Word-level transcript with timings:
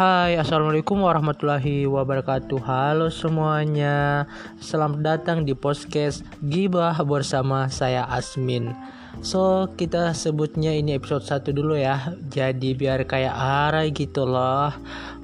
Hai, 0.00 0.40
assalamualaikum 0.40 1.04
warahmatullahi 1.04 1.84
wabarakatuh. 1.84 2.56
Halo 2.64 3.12
semuanya, 3.12 4.24
selamat 4.56 5.04
datang 5.04 5.38
di 5.44 5.52
podcast 5.52 6.24
Gibah 6.40 6.96
bersama 7.04 7.68
saya 7.68 8.08
Asmin. 8.08 8.72
So, 9.20 9.68
kita 9.76 10.16
sebutnya 10.16 10.72
ini 10.72 10.96
episode 10.96 11.28
1 11.28 11.52
dulu 11.52 11.76
ya. 11.76 12.16
Jadi 12.32 12.72
biar 12.72 13.04
kayak 13.04 13.36
arai 13.36 13.92
gitu 13.92 14.24
loh. 14.24 14.72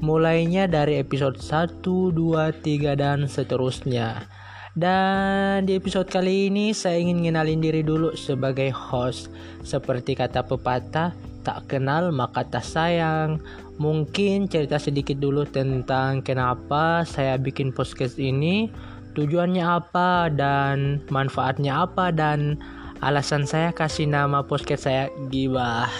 Mulainya 0.04 0.68
dari 0.68 1.00
episode 1.00 1.40
1, 1.40 1.80
2, 2.12 2.12
3 2.60 3.00
dan 3.00 3.24
seterusnya. 3.32 4.28
Dan 4.76 5.64
di 5.64 5.72
episode 5.72 6.12
kali 6.12 6.52
ini 6.52 6.76
saya 6.76 7.00
ingin 7.00 7.24
ngenalin 7.24 7.64
diri 7.64 7.80
dulu 7.80 8.12
sebagai 8.12 8.68
host. 8.76 9.32
Seperti 9.64 10.12
kata 10.12 10.44
pepatah, 10.44 11.16
tak 11.40 11.64
kenal 11.64 12.12
maka 12.12 12.44
tak 12.44 12.60
sayang. 12.60 13.40
Mungkin 13.76 14.48
cerita 14.48 14.80
sedikit 14.80 15.20
dulu 15.20 15.44
tentang 15.44 16.24
kenapa 16.24 17.04
saya 17.04 17.36
bikin 17.36 17.76
podcast 17.76 18.16
ini, 18.16 18.72
tujuannya 19.12 19.60
apa 19.60 20.32
dan 20.32 21.04
manfaatnya 21.12 21.84
apa 21.84 22.08
dan 22.08 22.56
alasan 23.04 23.44
saya 23.44 23.76
kasih 23.76 24.08
nama 24.08 24.40
podcast 24.40 24.88
saya 24.88 25.12
Gibah. 25.28 25.92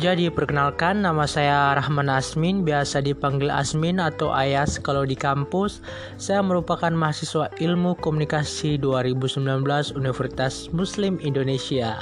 Jadi 0.00 0.32
perkenalkan 0.32 1.04
nama 1.04 1.28
saya 1.28 1.76
Rahman 1.76 2.08
Asmin, 2.08 2.64
biasa 2.64 3.04
dipanggil 3.04 3.52
Asmin 3.52 4.00
atau 4.00 4.32
Ayas 4.32 4.80
kalau 4.80 5.04
di 5.04 5.12
kampus. 5.12 5.84
Saya 6.16 6.40
merupakan 6.40 6.88
mahasiswa 6.88 7.52
Ilmu 7.60 8.00
Komunikasi 8.00 8.80
2019 8.80 9.60
Universitas 9.96 10.72
Muslim 10.72 11.20
Indonesia. 11.20 12.00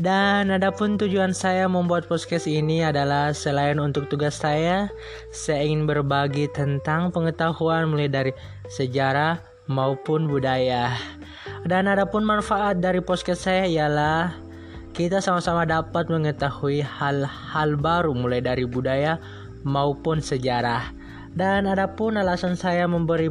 Dan 0.00 0.48
adapun 0.48 0.96
tujuan 0.96 1.36
saya 1.36 1.68
membuat 1.68 2.08
podcast 2.08 2.48
ini 2.48 2.80
adalah 2.80 3.36
selain 3.36 3.76
untuk 3.76 4.08
tugas 4.08 4.40
saya, 4.40 4.88
saya 5.28 5.60
ingin 5.60 5.84
berbagi 5.84 6.48
tentang 6.56 7.12
pengetahuan 7.12 7.84
mulai 7.84 8.08
dari 8.08 8.32
sejarah 8.72 9.44
maupun 9.68 10.24
budaya. 10.24 10.96
Dan 11.68 11.84
adapun 11.84 12.24
manfaat 12.24 12.80
dari 12.80 13.04
podcast 13.04 13.44
saya 13.44 13.68
ialah 13.68 14.32
kita 14.96 15.20
sama-sama 15.20 15.68
dapat 15.68 16.08
mengetahui 16.08 16.80
hal-hal 16.80 17.76
baru 17.76 18.16
mulai 18.16 18.40
dari 18.40 18.64
budaya 18.64 19.20
maupun 19.68 20.24
sejarah. 20.24 20.96
Dan 21.36 21.68
adapun 21.68 22.16
alasan 22.16 22.56
saya 22.56 22.88
memberi 22.88 23.28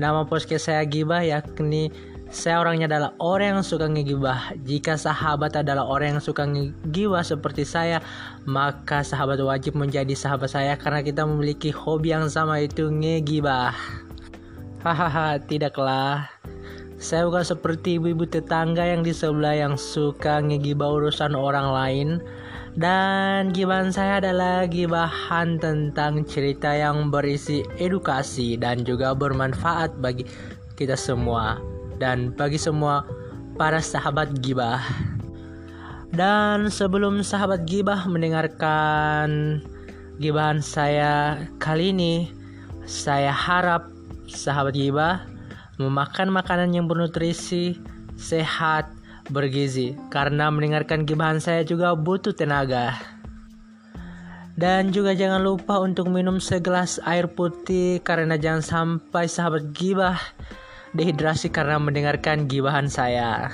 nama 0.00 0.24
podcast 0.24 0.72
saya 0.72 0.80
Gibah 0.88 1.20
yakni 1.20 1.92
saya 2.26 2.58
orangnya 2.58 2.90
adalah 2.90 3.14
orang 3.22 3.58
yang 3.58 3.62
suka 3.62 3.86
ngegibah. 3.86 4.58
Jika 4.66 4.98
sahabat 4.98 5.62
adalah 5.62 5.86
orang 5.86 6.18
yang 6.18 6.22
suka 6.22 6.42
ngegibah 6.42 7.22
seperti 7.22 7.62
saya, 7.62 8.02
maka 8.42 9.06
sahabat 9.06 9.38
wajib 9.38 9.78
menjadi 9.78 10.10
sahabat 10.10 10.50
saya 10.50 10.74
karena 10.74 11.06
kita 11.06 11.22
memiliki 11.22 11.70
hobi 11.70 12.10
yang 12.10 12.26
sama 12.26 12.58
itu 12.58 12.90
ngegibah. 12.90 13.70
Hahaha, 14.82 15.38
tidaklah. 15.38 16.26
Saya 16.98 17.28
bukan 17.30 17.44
seperti 17.46 18.00
ibu-ibu 18.00 18.26
tetangga 18.26 18.82
yang 18.82 19.06
di 19.06 19.14
sebelah 19.14 19.54
yang 19.54 19.78
suka 19.78 20.42
ngegibah 20.42 20.98
urusan 20.98 21.38
orang 21.38 21.68
lain. 21.70 22.08
Dan 22.76 23.54
gibahan 23.54 23.88
saya 23.88 24.20
adalah 24.20 24.68
gibahan 24.68 25.56
tentang 25.62 26.26
cerita 26.28 26.74
yang 26.74 27.08
berisi 27.08 27.64
edukasi 27.80 28.60
dan 28.60 28.84
juga 28.84 29.16
bermanfaat 29.16 29.96
bagi 29.96 30.28
kita 30.76 30.92
semua 30.92 31.75
dan 31.96 32.32
bagi 32.32 32.60
semua 32.60 33.04
para 33.56 33.80
sahabat 33.80 34.36
gibah. 34.40 34.80
Dan 36.12 36.72
sebelum 36.72 37.20
sahabat 37.20 37.68
gibah 37.68 38.06
mendengarkan 38.08 39.60
gibahan 40.16 40.64
saya 40.64 41.44
kali 41.60 41.92
ini, 41.92 42.30
saya 42.88 43.34
harap 43.34 43.90
sahabat 44.30 44.72
gibah 44.72 45.26
memakan 45.76 46.32
makanan 46.32 46.72
yang 46.72 46.88
bernutrisi, 46.88 47.76
sehat, 48.16 48.88
bergizi 49.28 49.92
karena 50.08 50.48
mendengarkan 50.48 51.04
gibahan 51.04 51.42
saya 51.42 51.66
juga 51.66 51.92
butuh 51.92 52.32
tenaga. 52.32 52.96
Dan 54.56 54.88
juga 54.88 55.12
jangan 55.12 55.44
lupa 55.44 55.76
untuk 55.84 56.08
minum 56.08 56.40
segelas 56.40 56.96
air 57.04 57.28
putih 57.28 58.00
karena 58.00 58.40
jangan 58.40 58.64
sampai 58.64 59.28
sahabat 59.28 59.68
gibah 59.76 60.16
dehidrasi 60.96 61.52
karena 61.52 61.76
mendengarkan 61.76 62.48
gibahan 62.48 62.88
saya. 62.88 63.52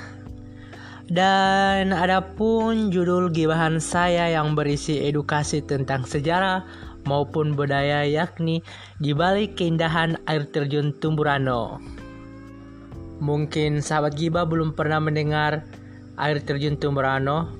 Dan 1.11 1.91
adapun 1.91 2.87
judul 2.87 3.27
gibahan 3.27 3.83
saya 3.83 4.31
yang 4.31 4.55
berisi 4.55 5.03
edukasi 5.03 5.59
tentang 5.59 6.07
sejarah 6.07 6.63
maupun 7.03 7.59
budaya 7.59 8.07
yakni 8.07 8.63
di 9.03 9.11
balik 9.11 9.59
keindahan 9.59 10.15
air 10.31 10.47
terjun 10.47 10.95
Tumburano. 11.03 11.83
Mungkin 13.19 13.83
sahabat 13.83 14.15
gibah 14.15 14.47
belum 14.47 14.79
pernah 14.79 15.03
mendengar 15.03 15.67
air 16.15 16.39
terjun 16.39 16.79
Tumburano, 16.79 17.51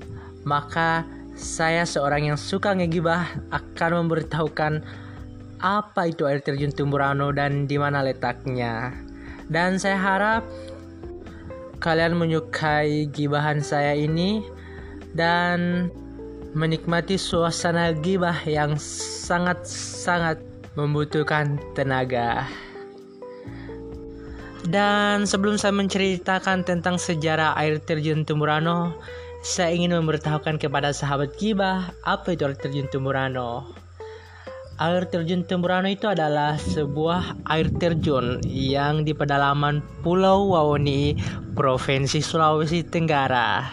maka 0.48 1.04
saya 1.36 1.84
seorang 1.84 2.32
yang 2.32 2.40
suka 2.40 2.72
ngegibah 2.72 3.28
akan 3.52 4.08
memberitahukan 4.08 4.80
apa 5.60 6.02
itu 6.08 6.24
air 6.24 6.40
terjun 6.40 6.72
Tumburano 6.72 7.28
dan 7.28 7.68
di 7.68 7.76
mana 7.76 8.00
letaknya. 8.00 9.03
Dan 9.48 9.76
saya 9.76 10.00
harap 10.00 10.42
kalian 11.84 12.16
menyukai 12.16 13.08
gibahan 13.12 13.60
saya 13.60 13.92
ini 13.92 14.40
dan 15.12 15.88
menikmati 16.56 17.18
suasana 17.18 17.92
gibah 17.92 18.40
yang 18.46 18.78
sangat-sangat 18.80 20.40
membutuhkan 20.78 21.58
tenaga. 21.74 22.46
Dan 24.64 25.28
sebelum 25.28 25.60
saya 25.60 25.76
menceritakan 25.76 26.64
tentang 26.64 26.96
sejarah 26.96 27.52
air 27.60 27.76
terjun 27.84 28.24
Tumurano, 28.24 28.96
saya 29.44 29.76
ingin 29.76 29.92
memberitahukan 29.92 30.56
kepada 30.56 30.88
sahabat 30.88 31.36
gibah 31.36 31.92
apa 32.00 32.32
itu 32.32 32.48
air 32.48 32.56
terjun 32.56 32.88
Tumurano. 32.88 33.83
Air 34.74 35.06
terjun 35.06 35.46
Temburano 35.46 35.86
itu 35.86 36.10
adalah 36.10 36.58
sebuah 36.58 37.46
air 37.46 37.70
terjun 37.78 38.42
yang 38.42 39.06
di 39.06 39.14
pedalaman 39.14 39.78
Pulau 40.02 40.50
Wawoni, 40.50 41.14
Provinsi 41.54 42.18
Sulawesi 42.18 42.82
Tenggara. 42.82 43.70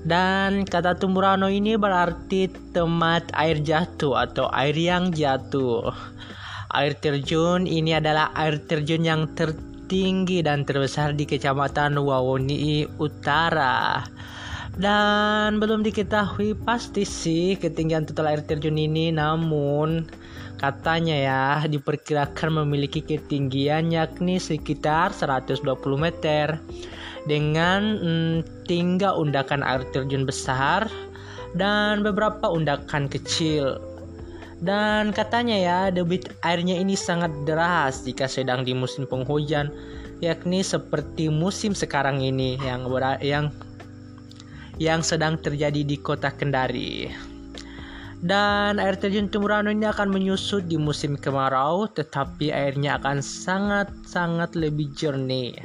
Dan 0.00 0.64
kata 0.64 0.96
Temburano 0.96 1.44
ini 1.52 1.76
berarti 1.76 2.48
tempat 2.72 3.28
air 3.36 3.60
jatuh 3.60 4.16
atau 4.16 4.48
air 4.56 4.72
yang 4.72 5.12
jatuh. 5.12 5.92
Air 6.72 6.96
terjun 6.96 7.68
ini 7.68 8.00
adalah 8.00 8.32
air 8.32 8.64
terjun 8.64 9.04
yang 9.04 9.28
tertinggi 9.36 10.40
dan 10.40 10.64
terbesar 10.64 11.12
di 11.12 11.28
Kecamatan 11.28 12.00
Wawoni 12.00 12.88
Utara. 12.96 14.08
Dan 14.72 15.60
belum 15.60 15.84
diketahui 15.84 16.56
pasti 16.64 17.04
sih 17.04 17.60
ketinggian 17.60 18.08
total 18.08 18.32
air 18.32 18.40
terjun 18.40 18.80
ini 18.80 19.12
namun 19.12 20.08
Katanya 20.60 21.16
ya, 21.16 21.44
diperkirakan 21.64 22.60
memiliki 22.60 23.00
ketinggian 23.00 23.88
yakni 23.88 24.36
sekitar 24.36 25.08
120 25.08 25.64
meter 25.96 26.60
dengan 27.24 27.96
mm, 27.96 28.68
tiga 28.68 29.16
undakan 29.16 29.64
air 29.64 29.80
terjun 29.88 30.28
besar 30.28 30.84
dan 31.56 32.04
beberapa 32.04 32.52
undakan 32.52 33.08
kecil. 33.08 33.80
Dan 34.60 35.16
katanya 35.16 35.56
ya, 35.56 35.78
debit 35.88 36.28
airnya 36.44 36.76
ini 36.76 36.92
sangat 36.92 37.32
deras 37.48 38.04
jika 38.04 38.28
sedang 38.28 38.60
di 38.60 38.76
musim 38.76 39.08
penghujan, 39.08 39.72
yakni 40.20 40.60
seperti 40.60 41.32
musim 41.32 41.72
sekarang 41.72 42.20
ini 42.20 42.60
yang 42.60 42.84
yang 43.24 43.48
yang 44.76 45.00
sedang 45.00 45.40
terjadi 45.40 45.80
di 45.80 45.96
kota 45.96 46.28
Kendari. 46.28 47.29
Dan 48.20 48.76
air 48.76 49.00
terjun 49.00 49.32
Tumurano 49.32 49.72
ini 49.72 49.88
akan 49.88 50.12
menyusut 50.12 50.68
di 50.68 50.76
musim 50.76 51.16
kemarau, 51.16 51.88
tetapi 51.88 52.52
airnya 52.52 53.00
akan 53.00 53.24
sangat-sangat 53.24 54.52
lebih 54.60 54.92
jernih. 54.92 55.56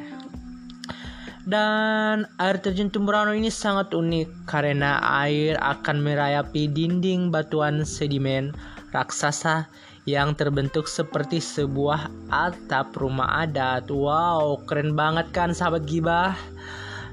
Dan 1.43 2.23
air 2.39 2.57
terjun 2.63 2.87
Tumurano 2.87 3.35
ini 3.35 3.51
sangat 3.51 3.91
unik 3.91 4.47
karena 4.47 5.03
air 5.27 5.59
akan 5.59 5.99
merayapi 5.99 6.71
dinding 6.71 7.27
batuan 7.27 7.83
sedimen 7.83 8.55
raksasa 8.95 9.67
yang 10.07 10.31
terbentuk 10.31 10.87
seperti 10.87 11.43
sebuah 11.43 12.07
atap 12.31 12.95
rumah 12.95 13.43
adat. 13.43 13.91
Wow, 13.91 14.63
keren 14.63 14.95
banget 14.95 15.27
kan 15.35 15.51
sahabat 15.51 15.83
gibah? 15.83 16.39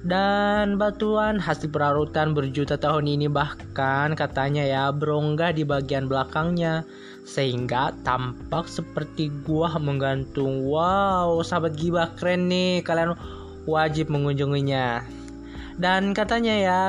Dan 0.02 0.82
batuan 0.82 1.38
hasil 1.38 1.70
perarutan 1.70 2.34
berjuta 2.34 2.74
tahun 2.74 3.06
ini 3.06 3.30
bahkan 3.30 4.18
katanya 4.18 4.66
ya 4.66 4.84
berongga 4.90 5.54
di 5.54 5.62
bagian 5.62 6.10
belakangnya 6.10 6.82
sehingga 7.22 7.94
tampak 8.02 8.66
seperti 8.66 9.30
gua 9.46 9.78
menggantung 9.78 10.66
wow 10.66 11.38
sahabat 11.46 11.78
gibah 11.78 12.10
keren 12.18 12.50
nih 12.50 12.82
kalian 12.82 13.14
wajib 13.62 14.10
mengunjunginya 14.10 15.06
dan 15.78 16.10
katanya 16.10 16.54
ya 16.58 16.80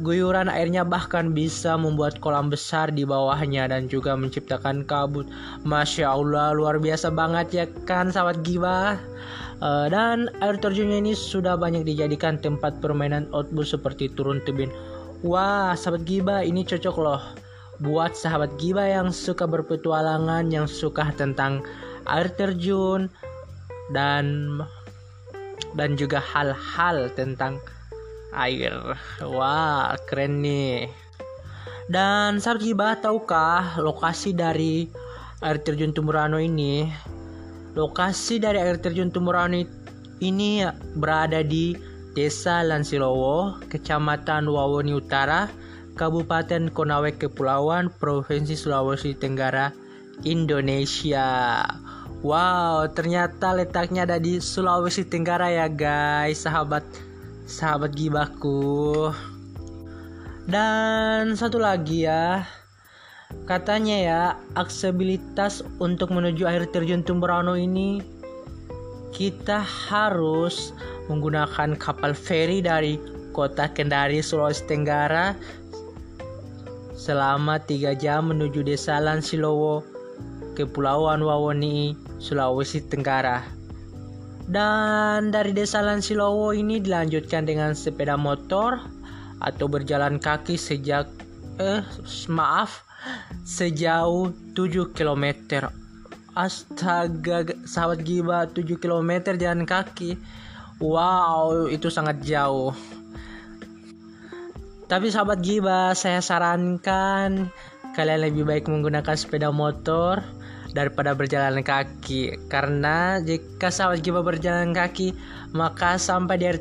Guyuran 0.00 0.50
airnya 0.50 0.82
bahkan 0.82 1.30
bisa 1.30 1.78
membuat 1.78 2.18
kolam 2.18 2.50
besar 2.50 2.90
di 2.90 3.06
bawahnya 3.06 3.70
dan 3.70 3.86
juga 3.86 4.18
menciptakan 4.18 4.82
kabut. 4.82 5.28
Masya 5.68 6.16
Allah, 6.16 6.50
luar 6.56 6.82
biasa 6.82 7.14
banget 7.14 7.46
ya 7.52 7.64
kan 7.86 8.10
sahabat 8.10 8.42
gibah. 8.42 8.96
Uh, 9.62 9.86
dan 9.86 10.26
air 10.42 10.58
terjunnya 10.58 10.98
ini 10.98 11.14
sudah 11.14 11.54
banyak 11.54 11.86
dijadikan 11.86 12.34
tempat 12.34 12.82
permainan 12.82 13.30
outboard 13.30 13.70
seperti 13.70 14.10
turun 14.10 14.42
tebing. 14.42 14.74
Wah, 15.22 15.78
sahabat 15.78 16.02
gibah 16.02 16.42
ini 16.42 16.66
cocok 16.66 16.96
loh 16.98 17.22
buat 17.78 18.18
sahabat 18.18 18.58
gibah 18.58 18.90
yang 18.90 19.14
suka 19.14 19.46
berpetualangan, 19.46 20.50
yang 20.50 20.66
suka 20.66 21.14
tentang 21.14 21.62
air 22.10 22.26
terjun 22.34 23.06
dan 23.94 24.58
dan 25.78 25.94
juga 25.94 26.18
hal-hal 26.18 27.06
tentang 27.14 27.62
air. 28.34 28.74
Wah, 29.22 29.94
keren 30.10 30.42
nih. 30.42 30.90
Dan 31.86 32.42
sahabat 32.42 32.62
gibah 32.66 32.92
tahukah 32.98 33.78
lokasi 33.78 34.34
dari 34.34 34.90
air 35.38 35.62
terjun 35.62 35.94
Tumurano 35.94 36.42
ini? 36.42 36.90
Lokasi 37.72 38.36
dari 38.36 38.60
air 38.60 38.76
terjun 38.76 39.08
Tumurano 39.08 39.56
ini 40.20 40.62
berada 40.96 41.40
di 41.40 41.72
Desa 42.12 42.60
Lansilowo, 42.60 43.56
Kecamatan 43.72 44.44
Wawoni 44.44 44.92
Utara, 44.92 45.48
Kabupaten 45.96 46.68
Konawe 46.68 47.10
Kepulauan, 47.16 47.88
Provinsi 47.88 48.52
Sulawesi 48.52 49.16
Tenggara, 49.16 49.72
Indonesia. 50.22 51.64
Wow, 52.20 52.92
ternyata 52.92 53.56
letaknya 53.56 54.04
ada 54.04 54.20
di 54.20 54.38
Sulawesi 54.38 55.08
Tenggara 55.08 55.48
ya 55.50 55.66
guys, 55.66 56.44
sahabat 56.44 56.84
sahabat 57.48 57.96
gibahku. 57.96 59.10
Dan 60.46 61.34
satu 61.34 61.56
lagi 61.58 62.04
ya, 62.04 62.44
katanya 63.44 63.96
ya 63.98 64.22
aksesibilitas 64.54 65.66
untuk 65.82 66.14
menuju 66.14 66.46
air 66.46 66.64
terjun 66.70 67.04
Tumberano 67.04 67.58
ini 67.58 68.00
kita 69.12 69.60
harus 69.60 70.72
menggunakan 71.12 71.76
kapal 71.76 72.16
feri 72.16 72.64
dari 72.64 72.96
kota 73.36 73.68
Kendari 73.68 74.24
Sulawesi 74.24 74.64
Tenggara 74.64 75.36
selama 76.96 77.58
tiga 77.58 77.92
jam 77.92 78.30
menuju 78.30 78.62
desa 78.62 79.02
Lansilowo 79.02 79.82
Kepulauan 80.54 81.24
Wawoni 81.24 81.96
Sulawesi 82.22 82.84
Tenggara. 82.86 83.42
Dan 84.46 85.32
dari 85.32 85.50
desa 85.56 85.80
Lansilowo 85.80 86.52
ini 86.52 86.78
dilanjutkan 86.78 87.48
dengan 87.48 87.72
sepeda 87.72 88.14
motor 88.14 88.78
atau 89.42 89.66
berjalan 89.66 90.22
kaki 90.22 90.54
sejak 90.54 91.08
eh 91.58 91.82
maaf 92.30 92.86
sejauh 93.44 94.30
7 94.54 94.94
km. 94.94 95.24
Astaga, 96.32 97.44
sahabat 97.68 98.00
giba 98.02 98.48
7 98.48 98.80
km 98.80 99.36
jalan 99.36 99.68
kaki. 99.68 100.16
Wow, 100.80 101.68
itu 101.68 101.92
sangat 101.92 102.24
jauh. 102.24 102.72
Tapi 104.88 105.08
sahabat 105.08 105.40
giba, 105.40 105.92
saya 105.96 106.20
sarankan 106.20 107.52
kalian 107.92 108.24
lebih 108.24 108.48
baik 108.48 108.66
menggunakan 108.72 109.12
sepeda 109.12 109.52
motor 109.52 110.24
daripada 110.72 111.12
berjalan 111.12 111.60
kaki 111.60 112.48
karena 112.48 113.20
jika 113.20 113.68
sahabat 113.68 114.00
Giba 114.00 114.24
berjalan 114.24 114.72
kaki 114.72 115.12
maka 115.52 116.00
sampai 116.00 116.40
di 116.40 116.48
air 116.48 116.56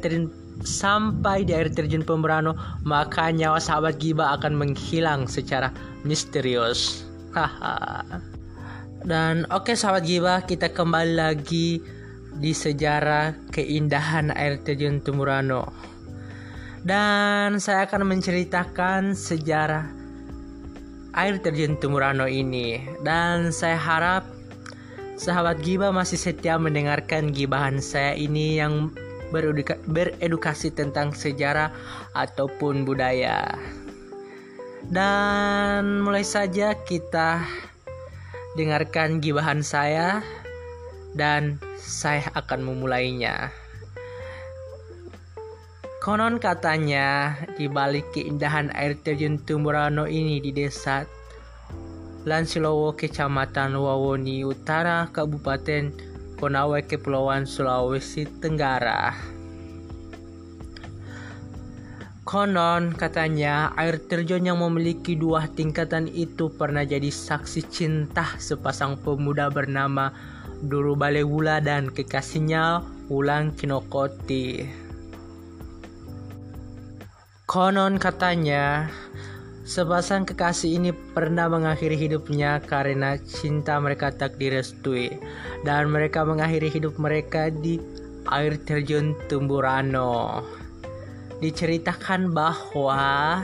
sampai 0.61 1.45
di 1.45 1.53
air 1.57 1.69
terjun 1.73 2.05
Pemberano 2.05 2.53
maka 2.85 3.29
nyawa 3.33 3.57
sahabat 3.57 3.97
Giba 3.97 4.33
akan 4.37 4.57
menghilang 4.57 5.25
secara 5.25 5.73
misterius. 6.07 7.05
Dan 9.01 9.49
oke 9.49 9.71
okay, 9.71 9.75
sahabat 9.75 10.05
Giba 10.05 10.45
kita 10.45 10.69
kembali 10.69 11.13
lagi 11.17 11.81
di 12.37 12.53
sejarah 12.53 13.51
keindahan 13.51 14.31
air 14.31 14.61
terjun 14.63 15.03
Tumurano 15.03 15.91
dan 16.81 17.61
saya 17.61 17.85
akan 17.85 18.09
menceritakan 18.09 19.13
sejarah 19.13 19.85
air 21.13 21.37
terjun 21.37 21.77
Tumurano 21.77 22.25
ini. 22.25 22.81
Dan 23.05 23.53
saya 23.53 23.77
harap 23.77 24.25
sahabat 25.19 25.61
Giba 25.61 25.93
masih 25.93 26.17
setia 26.17 26.57
mendengarkan 26.57 27.29
gibahan 27.29 27.77
saya 27.77 28.17
ini 28.17 28.57
yang 28.57 28.89
bereduka 29.31 29.79
beredukasi 29.87 30.75
tentang 30.75 31.15
sejarah 31.15 31.71
ataupun 32.13 32.83
budaya. 32.83 33.55
Dan 34.85 36.03
mulai 36.03 36.27
saja 36.27 36.75
kita 36.75 37.41
dengarkan 38.59 39.23
gibahan 39.23 39.63
saya 39.63 40.19
dan 41.15 41.59
saya 41.79 42.27
akan 42.35 42.67
memulainya. 42.67 43.51
Konon 46.01 46.41
katanya 46.41 47.37
di 47.61 47.69
balik 47.69 48.09
keindahan 48.17 48.73
air 48.73 48.97
terjun 48.97 49.37
Tumburano 49.37 50.09
ini 50.09 50.41
di 50.41 50.49
desa 50.49 51.05
Lansilowo 52.25 52.97
Kecamatan 52.97 53.77
Wawoni 53.77 54.41
Utara 54.41 55.05
Kabupaten 55.13 56.10
Konawe 56.41 56.81
Kepulauan 56.89 57.45
Sulawesi 57.45 58.25
Tenggara. 58.25 59.13
Konon 62.25 62.97
katanya 62.97 63.69
air 63.77 64.01
terjun 64.01 64.49
yang 64.49 64.57
memiliki 64.57 65.13
dua 65.13 65.45
tingkatan 65.45 66.09
itu 66.09 66.49
pernah 66.49 66.81
jadi 66.81 67.13
saksi 67.13 67.61
cinta 67.69 68.25
sepasang 68.41 68.97
pemuda 69.05 69.53
bernama 69.53 70.09
Duru 70.65 70.97
Balewula 70.97 71.61
dan 71.61 71.93
kekasihnya 71.93 72.81
Ulang 73.13 73.53
Kinokoti. 73.53 74.65
Konon 77.45 78.01
katanya, 78.01 78.89
sepasang 79.71 80.27
kekasih 80.27 80.83
ini 80.83 80.91
pernah 80.91 81.47
mengakhiri 81.47 81.95
hidupnya 81.95 82.59
karena 82.59 83.15
cinta 83.23 83.79
mereka 83.79 84.11
tak 84.11 84.35
direstui 84.35 85.15
dan 85.63 85.87
mereka 85.87 86.27
mengakhiri 86.27 86.67
hidup 86.67 86.99
mereka 86.99 87.47
di 87.47 87.79
air 88.27 88.59
terjun 88.67 89.15
Tumburano. 89.31 90.43
Diceritakan 91.39 92.35
bahwa 92.35 93.39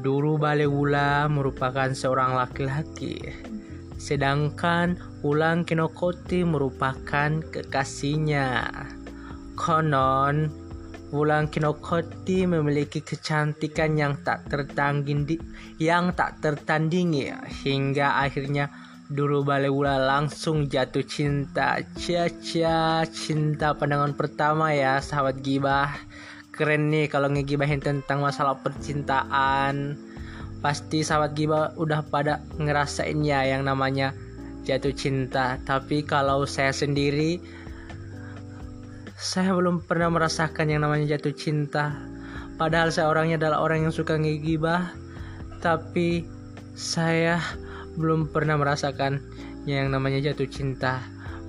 Duru 0.00 0.40
Balewula 0.40 1.28
merupakan 1.28 1.92
seorang 1.92 2.32
laki-laki, 2.32 3.20
sedangkan 4.00 4.96
Ulang 5.20 5.68
Kinokoti 5.68 6.48
merupakan 6.48 7.44
kekasihnya. 7.52 8.72
Konon, 9.52 10.48
Wulan 11.12 11.52
Kinokoti 11.52 12.48
memiliki 12.48 13.04
kecantikan 13.04 14.00
yang 14.00 14.24
tak 14.24 14.48
tertandingi, 14.48 15.36
yang 15.76 16.16
tak 16.16 16.40
tertandingi 16.40 17.28
hingga 17.60 18.16
akhirnya 18.24 18.72
Duru 19.12 19.44
Balewula 19.44 20.00
langsung 20.00 20.72
jatuh 20.72 21.04
cinta. 21.04 21.84
Cia-cia 22.00 23.04
cinta 23.12 23.76
pandangan 23.76 24.16
pertama 24.16 24.72
ya 24.72 25.04
sahabat 25.04 25.44
gibah. 25.44 25.92
Keren 26.48 26.88
nih 26.88 27.12
kalau 27.12 27.28
ngegibahin 27.28 27.84
tentang 27.84 28.24
masalah 28.24 28.56
percintaan. 28.64 30.00
Pasti 30.64 31.04
sahabat 31.04 31.36
gibah 31.36 31.76
udah 31.76 32.08
pada 32.08 32.40
ngerasain 32.56 33.20
ya 33.20 33.44
yang 33.44 33.68
namanya 33.68 34.16
jatuh 34.64 34.96
cinta. 34.96 35.60
Tapi 35.60 36.08
kalau 36.08 36.48
saya 36.48 36.72
sendiri 36.72 37.36
saya 39.22 39.54
belum 39.54 39.86
pernah 39.86 40.10
merasakan 40.10 40.66
yang 40.66 40.82
namanya 40.82 41.14
jatuh 41.14 41.30
cinta. 41.30 41.94
Padahal 42.58 42.90
saya 42.90 43.06
orangnya 43.06 43.38
adalah 43.38 43.62
orang 43.62 43.86
yang 43.86 43.94
suka 43.94 44.18
ngegibah, 44.18 44.90
tapi 45.62 46.26
saya 46.74 47.38
belum 47.94 48.34
pernah 48.34 48.58
merasakan 48.58 49.22
yang 49.62 49.94
namanya 49.94 50.18
jatuh 50.18 50.50
cinta. 50.50 50.98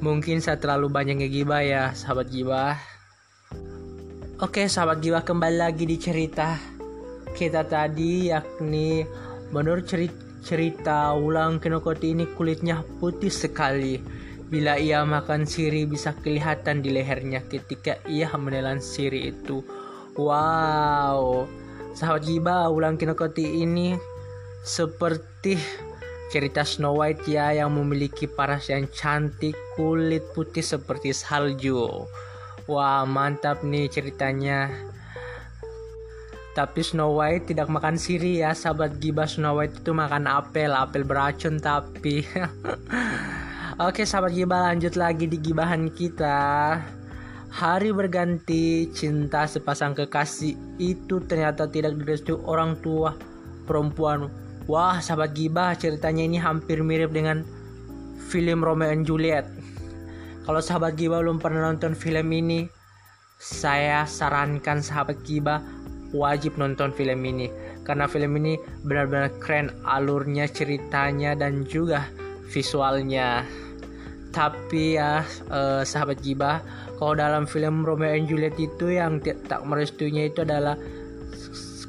Mungkin 0.06 0.38
saya 0.38 0.62
terlalu 0.62 0.94
banyak 0.94 1.25
ngegibah 1.25 1.65
ya, 1.65 1.84
sahabat 1.98 2.30
gibah. 2.30 2.77
Oke, 4.38 4.70
sahabat 4.70 5.01
gibah 5.01 5.25
kembali 5.25 5.58
lagi 5.58 5.89
di 5.89 5.98
cerita 5.98 6.53
kita 7.34 7.65
tadi 7.65 8.30
yakni 8.30 9.01
menurut 9.50 9.89
cerita 9.89 10.22
cerita 10.44 11.15
ulang 11.15 11.58
kenokoti 11.58 12.12
ini 12.12 12.27
kulitnya 12.36 12.84
putih 13.00 13.32
sekali 13.32 13.96
Bila 14.48 14.80
ia 14.80 15.04
makan 15.04 15.46
siri 15.48 15.86
bisa 15.86 16.16
kelihatan 16.16 16.82
di 16.84 16.92
lehernya 16.92 17.44
ketika 17.46 18.00
ia 18.10 18.32
menelan 18.36 18.82
siri 18.84 19.32
itu. 19.32 19.64
Wow, 20.14 21.50
sahabat 21.98 22.26
Giba 22.26 22.70
ulang 22.70 23.02
kinokoti 23.02 23.66
ini 23.66 23.98
seperti 24.62 25.58
cerita 26.30 26.62
Snow 26.66 26.98
White 27.02 27.26
ya 27.30 27.54
yang 27.54 27.74
memiliki 27.74 28.30
paras 28.30 28.70
yang 28.70 28.86
cantik, 28.94 29.58
kulit 29.74 30.22
putih 30.38 30.62
seperti 30.62 31.14
salju. 31.14 32.06
Wah, 32.70 33.06
mantap 33.10 33.62
nih 33.66 33.90
ceritanya. 33.90 34.70
tapi 36.54 36.86
Snow 36.86 37.18
White 37.18 37.50
tidak 37.50 37.66
makan 37.66 37.98
siri 37.98 38.46
ya 38.46 38.54
sahabat 38.54 39.02
gibah 39.02 39.26
Snow 39.26 39.58
White 39.58 39.82
itu 39.82 39.90
makan 39.90 40.30
apel 40.30 40.70
apel 40.70 41.02
beracun 41.02 41.58
tapi 41.58 42.22
Oke 43.82 44.06
sahabat 44.06 44.38
gibah 44.38 44.70
lanjut 44.70 44.94
lagi 44.94 45.25
di 45.25 45.42
gibahan 45.42 45.89
kita. 45.89 46.77
Hari 47.50 47.89
berganti 47.89 48.86
cinta 48.94 49.50
sepasang 49.50 49.98
kekasih 49.98 50.53
itu 50.77 51.18
ternyata 51.25 51.65
tidak 51.65 51.98
direstui 51.98 52.38
orang 52.46 52.77
tua 52.86 53.18
perempuan. 53.65 54.30
Wah 54.70 55.01
sahabat 55.01 55.34
gibah 55.34 55.74
ceritanya 55.74 56.22
ini 56.22 56.38
hampir 56.38 56.86
mirip 56.86 57.18
dengan 57.18 57.42
film 58.30 58.62
Romeo 58.62 58.94
and 58.94 59.10
Juliet. 59.10 59.50
Kalau 60.46 60.62
sahabat 60.62 60.94
gibah 60.94 61.25
belum 61.25 61.42
pernah 61.42 61.74
nonton 61.74 61.98
film 61.98 62.30
ini 62.30 62.70
Saya 63.42 64.06
sarankan 64.06 64.86
sahabat 64.86 65.25
gibah 65.25 65.65
wajib 66.13 66.62
nonton 66.62 66.94
film 66.94 67.25
ini. 67.25 67.50
Karena 67.82 68.06
film 68.06 68.38
ini 68.38 68.53
benar-benar 68.86 69.34
keren 69.42 69.74
alurnya 69.82 70.46
ceritanya 70.46 71.34
dan 71.34 71.65
juga 71.65 72.06
visualnya 72.53 73.42
tapi 74.34 74.98
ya 74.98 75.22
eh, 75.54 75.86
sahabat 75.86 76.20
gibah 76.20 76.60
kalau 76.98 77.13
dalam 77.13 77.46
film 77.46 77.86
Romeo 77.86 78.12
and 78.12 78.25
Juliet 78.25 78.58
itu 78.58 78.98
yang 78.98 79.22
tak 79.22 79.62
merestuinya 79.63 80.28
itu 80.28 80.42
adalah 80.42 80.75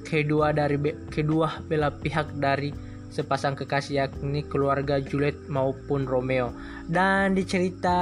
kedua 0.05 0.53
dari 0.53 0.77
kedua 1.09 1.65
belah 1.67 1.91
pihak 1.91 2.37
dari 2.39 2.71
sepasang 3.09 3.57
kekasih 3.57 4.05
yakni 4.05 4.45
keluarga 4.45 5.01
Juliet 5.01 5.39
maupun 5.49 6.05
Romeo 6.05 6.53
dan 6.87 7.33
di 7.33 7.43
cerita 7.49 7.97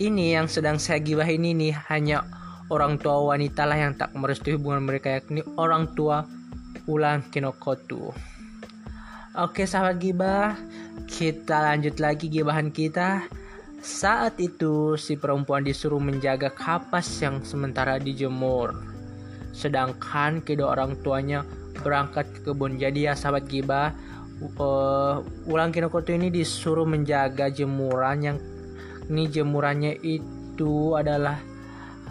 ini 0.00 0.32
yang 0.32 0.48
sedang 0.48 0.80
saya 0.80 1.02
gibah 1.02 1.26
ini 1.26 1.52
nih 1.52 1.74
hanya 1.92 2.24
orang 2.72 2.96
tua 2.96 3.34
wanita 3.34 3.66
lah 3.68 3.76
yang 3.76 3.92
tak 3.98 4.14
merestui 4.16 4.56
hubungan 4.56 4.86
mereka 4.86 5.20
yakni 5.20 5.44
orang 5.58 5.90
tua 5.92 6.24
Ulan 6.88 7.20
Kinokotu. 7.28 8.16
Oke 9.38 9.70
sahabat 9.70 10.02
gibah, 10.02 10.58
kita 11.06 11.62
lanjut 11.62 12.02
lagi 12.02 12.26
gibahan 12.26 12.74
kita. 12.74 13.22
Saat 13.78 14.42
itu 14.42 14.98
si 14.98 15.14
perempuan 15.14 15.62
disuruh 15.62 16.02
menjaga 16.02 16.50
kapas 16.50 17.06
yang 17.22 17.38
sementara 17.46 18.02
dijemur. 18.02 18.74
Sedangkan 19.54 20.42
kedua 20.42 20.74
orang 20.74 20.98
tuanya 21.06 21.46
berangkat 21.78 22.26
ke 22.34 22.50
kebun. 22.50 22.82
Jadi 22.82 23.06
ya 23.06 23.14
sahabat 23.14 23.46
gibah, 23.46 23.94
uh, 24.58 25.22
Ulang 25.46 25.70
Kinokotu 25.70 26.18
ini 26.18 26.34
disuruh 26.34 26.82
menjaga 26.82 27.46
jemuran 27.46 28.18
yang 28.18 28.38
ini 29.06 29.30
jemurannya 29.30 30.02
itu 30.02 30.98
adalah 30.98 31.38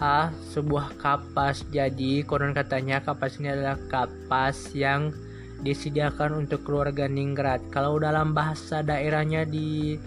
A. 0.00 0.32
Sebuah 0.56 0.96
kapas. 0.96 1.68
Jadi 1.68 2.24
konon 2.24 2.56
katanya 2.56 3.04
kapas 3.04 3.36
ini 3.36 3.52
adalah 3.52 3.76
kapas 3.92 4.72
yang 4.72 5.12
disediakan 5.62 6.46
untuk 6.46 6.62
keluarga 6.66 7.10
Ningrat. 7.10 7.62
Kalau 7.70 7.98
dalam 7.98 8.34
bahasa 8.34 8.82
daerahnya 8.82 9.42
di 9.46 9.98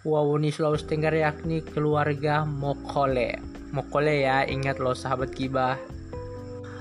Wawuni 0.00 0.48
Sulawesi 0.48 0.88
Tenggara 0.88 1.28
yakni 1.28 1.60
keluarga 1.60 2.48
Mokole. 2.48 3.36
Mokole 3.70 4.24
ya, 4.24 4.48
ingat 4.48 4.80
loh 4.80 4.96
sahabat 4.96 5.36
Gibah. 5.36 5.76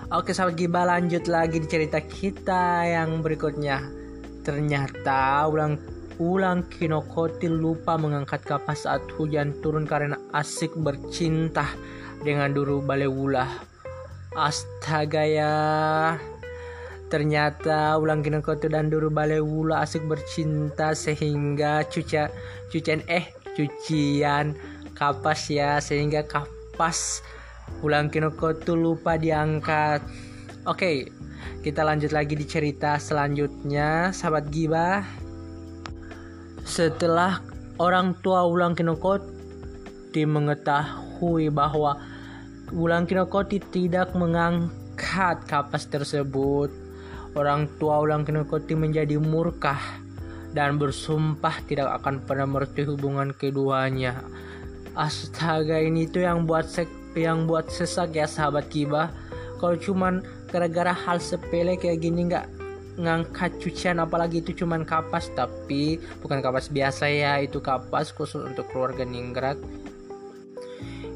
Oke 0.10 0.34
sahabat 0.34 0.58
Gibah 0.58 0.90
lanjut 0.90 1.30
lagi 1.30 1.62
di 1.62 1.68
cerita 1.70 2.02
kita 2.02 2.88
yang 2.88 3.22
berikutnya. 3.22 3.84
Ternyata 4.42 5.46
ulang 5.46 5.78
ulang 6.20 6.68
Kinokoti 6.68 7.48
lupa 7.48 7.96
mengangkat 7.96 8.44
kapas 8.44 8.90
saat 8.90 9.06
hujan 9.16 9.56
turun 9.62 9.88
karena 9.88 10.20
asik 10.34 10.76
bercinta 10.80 11.68
dengan 12.24 12.52
Duru 12.52 12.84
Balewula. 12.84 13.48
Astaga 14.36 15.24
ya. 15.28 15.56
Ternyata 17.10 17.98
ulang 17.98 18.22
Kinokoto 18.22 18.70
dan 18.70 18.94
Duru 18.94 19.10
Balewula 19.10 19.82
asik 19.82 20.06
bercinta 20.06 20.94
sehingga 20.94 21.82
cuca 21.90 22.30
cucian 22.70 23.02
eh 23.10 23.34
cucian 23.58 24.54
kapas 24.94 25.50
ya 25.50 25.82
sehingga 25.82 26.22
kapas 26.30 27.26
ulang 27.82 28.14
Kinokoto 28.14 28.78
lupa 28.78 29.18
diangkat. 29.18 30.06
Oke, 30.70 31.10
kita 31.66 31.82
lanjut 31.82 32.14
lagi 32.14 32.38
di 32.38 32.46
cerita 32.46 33.02
selanjutnya 33.02 34.14
sahabat 34.14 34.54
Giba. 34.54 35.02
Setelah 36.62 37.42
orang 37.82 38.14
tua 38.22 38.46
ulang 38.46 38.78
Kinokoti 38.78 40.22
mengetahui 40.30 41.50
bahwa 41.50 41.98
Ulang 42.70 43.10
Kinokoti 43.10 43.58
tidak 43.58 44.14
mengangkat 44.14 45.42
kapas 45.50 45.90
tersebut. 45.90 46.70
Orang 47.38 47.70
tua 47.78 48.02
Ulang 48.02 48.26
Kinokoti 48.26 48.74
menjadi 48.74 49.22
murka 49.22 49.78
dan 50.54 50.82
bersumpah 50.82 51.62
tidak 51.70 52.02
akan 52.02 52.26
pernah 52.26 52.50
merestui 52.50 52.90
hubungan 52.90 53.34
keduanya. 53.38 54.26
Astaga 54.98 55.78
ini 55.78 56.10
tuh 56.10 56.26
yang 56.26 56.50
buat 56.50 56.66
sek 56.66 56.90
yang 57.14 57.46
buat 57.46 57.70
sesak 57.70 58.18
ya 58.18 58.26
sahabat 58.26 58.70
kibah. 58.74 59.14
Kalau 59.62 59.78
cuman 59.78 60.26
gara-gara 60.50 60.96
hal 60.96 61.22
sepele 61.22 61.78
kayak 61.78 62.02
gini 62.02 62.32
nggak 62.32 62.48
ngangkat 63.00 63.56
cucian 63.64 64.02
apalagi 64.04 64.44
itu 64.44 64.66
cuman 64.66 64.84
kapas 64.84 65.32
tapi 65.32 66.04
bukan 66.20 66.44
kapas 66.44 66.68
biasa 66.68 67.08
ya 67.08 67.40
itu 67.40 67.64
kapas 67.64 68.12
khusus 68.12 68.44
untuk 68.44 68.68
keluarga 68.76 69.08
ningrat 69.08 69.56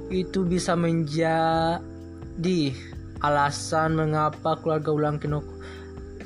itu 0.08 0.48
bisa 0.48 0.80
menjadi 0.80 1.82
alasan 3.20 4.00
mengapa 4.00 4.56
keluarga 4.64 4.96
ulang 4.96 5.18
Kinoko 5.20 5.52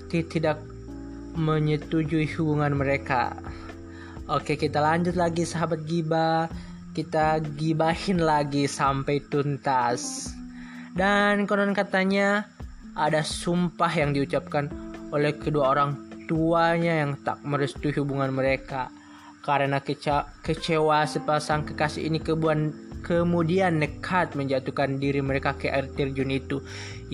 tidak 0.08 0.60
menyetujui 1.38 2.26
hubungan 2.36 2.80
mereka. 2.80 3.36
Oke, 4.28 4.60
kita 4.60 4.82
lanjut 4.84 5.16
lagi 5.16 5.48
sahabat 5.48 5.86
giba. 5.88 6.52
Kita 6.92 7.40
gibahin 7.60 8.26
lagi 8.26 8.66
sampai 8.66 9.22
tuntas. 9.30 10.34
Dan 10.98 11.46
konon 11.46 11.78
katanya 11.78 12.50
ada 12.98 13.22
sumpah 13.22 13.94
yang 13.94 14.18
diucapkan 14.18 14.66
oleh 15.14 15.38
kedua 15.38 15.78
orang 15.78 15.94
tuanya 16.26 17.06
yang 17.06 17.16
tak 17.22 17.40
merestui 17.46 17.94
hubungan 17.96 18.34
mereka 18.34 18.92
karena 19.46 19.80
kecewa 20.44 21.08
sepasang 21.08 21.64
kekasih 21.64 22.04
ini 22.04 22.20
kebuan 22.20 22.76
kemudian 23.04 23.82
nekat 23.82 24.34
menjatuhkan 24.34 24.98
diri 24.98 25.20
mereka 25.20 25.54
ke 25.58 25.70
air 25.70 25.90
terjun 25.94 26.32
itu 26.32 26.62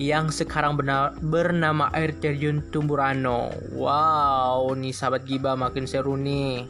yang 0.00 0.30
sekarang 0.32 0.74
bernama 1.22 1.90
air 1.94 2.14
terjun 2.18 2.62
Tumburano. 2.70 3.52
Wow, 3.74 4.74
nih 4.74 4.94
sahabat 4.94 5.26
Giba 5.28 5.54
makin 5.54 5.86
seru 5.86 6.18
nih. 6.18 6.66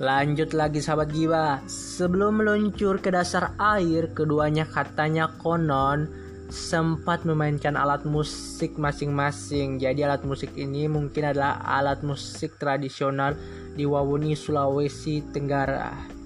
Lanjut 0.00 0.56
lagi 0.56 0.80
sahabat 0.80 1.12
Giba. 1.12 1.60
Sebelum 1.68 2.40
meluncur 2.40 3.00
ke 3.04 3.12
dasar 3.12 3.52
air, 3.60 4.08
keduanya 4.16 4.64
katanya 4.64 5.28
konon 5.40 6.08
sempat 6.50 7.22
memainkan 7.22 7.78
alat 7.78 8.02
musik 8.04 8.74
masing-masing. 8.80 9.78
Jadi 9.78 10.02
alat 10.02 10.26
musik 10.26 10.56
ini 10.58 10.90
mungkin 10.90 11.30
adalah 11.30 11.62
alat 11.64 12.02
musik 12.02 12.58
tradisional 12.58 13.38
di 13.76 13.86
Wawuni 13.86 14.34
Sulawesi 14.34 15.22
Tenggara. 15.30 16.19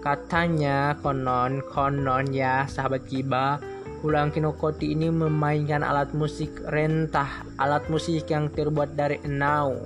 Katanya 0.00 0.96
konon 1.04 1.60
konon 1.68 2.32
ya 2.32 2.64
sahabat 2.64 3.04
Kiba 3.04 3.60
Ulang 4.00 4.32
Kinokoti 4.32 4.96
ini 4.96 5.12
memainkan 5.12 5.84
alat 5.84 6.16
musik 6.16 6.56
rentah, 6.72 7.44
alat 7.60 7.84
musik 7.92 8.32
yang 8.32 8.48
terbuat 8.48 8.96
dari 8.96 9.20
enau. 9.28 9.76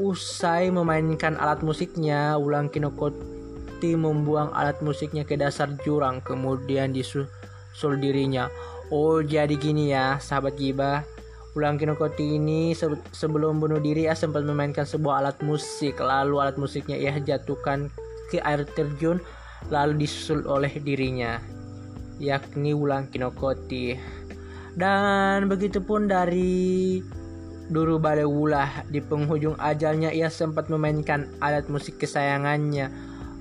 Usai 0.00 0.72
memainkan 0.72 1.36
alat 1.36 1.60
musiknya, 1.60 2.40
Ulang 2.40 2.72
Kinokoti 2.72 3.92
membuang 4.00 4.48
alat 4.56 4.80
musiknya 4.80 5.28
ke 5.28 5.36
dasar 5.36 5.68
jurang, 5.84 6.24
kemudian 6.24 6.96
disusul 6.96 8.00
dirinya. 8.00 8.48
Oh, 8.88 9.20
jadi 9.20 9.60
gini 9.60 9.92
ya, 9.92 10.16
sahabat 10.16 10.56
Giba. 10.56 11.04
Ulang 11.52 11.76
Kinokoti 11.76 12.40
ini 12.40 12.72
sebelum 13.12 13.60
bunuh 13.60 13.76
diri 13.76 14.08
ya 14.08 14.16
sempat 14.16 14.40
memainkan 14.40 14.88
sebuah 14.88 15.20
alat 15.20 15.36
musik, 15.44 16.00
lalu 16.00 16.40
alat 16.40 16.56
musiknya 16.56 16.96
ia 16.96 17.12
jatuhkan 17.20 17.92
ke 18.28 18.38
air 18.44 18.64
terjun 18.76 19.18
lalu 19.72 20.06
disusul 20.06 20.46
oleh 20.46 20.70
dirinya 20.78 21.40
yakni 22.18 22.74
Wulan 22.74 23.08
Kinokoti. 23.08 23.96
Dan 24.78 25.50
begitupun 25.50 26.06
dari 26.06 27.02
Duru 27.68 27.98
Balewula 27.98 28.86
di 28.86 29.02
penghujung 29.02 29.58
ajalnya 29.58 30.14
ia 30.14 30.30
sempat 30.30 30.70
memainkan 30.70 31.26
alat 31.42 31.66
musik 31.66 31.98
kesayangannya. 31.98 32.90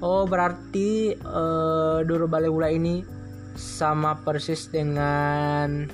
Oh 0.02 0.26
berarti 0.26 1.18
uh, 1.26 2.02
Duru 2.06 2.30
Balewula 2.30 2.70
ini 2.70 3.06
sama 3.58 4.18
persis 4.22 4.70
dengan 4.70 5.90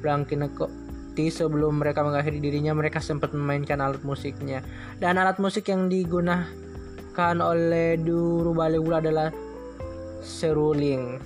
Wulan 0.00 0.24
Kinokoti 0.24 1.28
sebelum 1.32 1.80
mereka 1.80 2.04
mengakhiri 2.04 2.40
dirinya 2.40 2.72
mereka 2.76 3.00
sempat 3.00 3.32
memainkan 3.36 3.80
alat 3.80 4.00
musiknya. 4.04 4.64
Dan 4.96 5.20
alat 5.20 5.36
musik 5.40 5.68
yang 5.68 5.88
digunakan 5.92 6.65
dimainkan 7.16 7.40
oleh 7.40 7.96
Duru 7.96 8.52
Balewula 8.52 9.00
adalah 9.00 9.32
seruling 10.20 11.16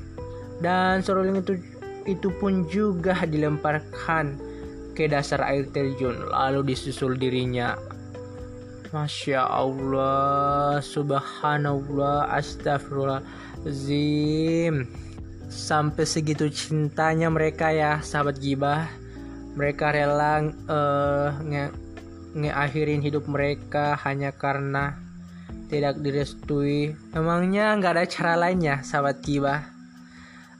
dan 0.63 1.03
seruling 1.03 1.43
itu 1.43 1.59
itu 2.07 2.31
pun 2.39 2.63
juga 2.71 3.19
dilemparkan 3.27 4.39
ke 4.95 5.11
dasar 5.11 5.43
air 5.51 5.67
terjun 5.75 6.31
lalu 6.31 6.63
disusul 6.71 7.19
dirinya. 7.19 7.75
Masya 8.91 9.47
Allah, 9.47 10.83
subhanallah, 10.83 12.27
astagfirullahaladzim. 12.39 14.83
Sampai 15.47 16.03
segitu 16.07 16.51
cintanya 16.51 17.31
mereka 17.31 17.71
ya, 17.71 18.03
sahabat 18.03 18.43
gibah. 18.43 18.91
Mereka 19.55 19.95
rela 19.95 20.43
uh, 20.67 21.39
nge 21.39 21.71
ngeakhirin 22.35 22.99
hidup 23.03 23.27
mereka 23.31 23.95
hanya 24.03 24.35
karena 24.35 25.10
tidak 25.71 26.03
direstui. 26.03 26.99
Emangnya 27.15 27.71
nggak 27.79 27.93
ada 27.95 28.05
cara 28.11 28.35
lainnya, 28.35 28.83
sahabat 28.83 29.23
gibah? 29.23 29.71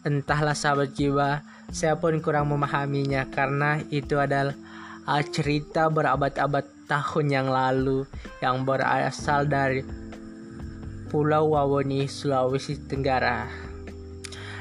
Entahlah 0.07 0.57
sahabat 0.57 0.97
jiwa, 0.97 1.45
saya 1.69 1.99
pun 1.99 2.23
kurang 2.25 2.49
memahaminya 2.49 3.29
karena 3.29 3.85
itu 3.93 4.17
adalah 4.17 4.57
uh, 5.05 5.21
cerita 5.21 5.93
berabad-abad 5.93 6.65
tahun 6.89 7.27
yang 7.29 7.49
lalu 7.53 8.09
yang 8.41 8.65
berasal 8.65 9.45
dari 9.45 9.85
Pulau 11.11 11.53
Wawoni, 11.53 12.07
Sulawesi 12.07 12.79
Tenggara. 12.87 13.51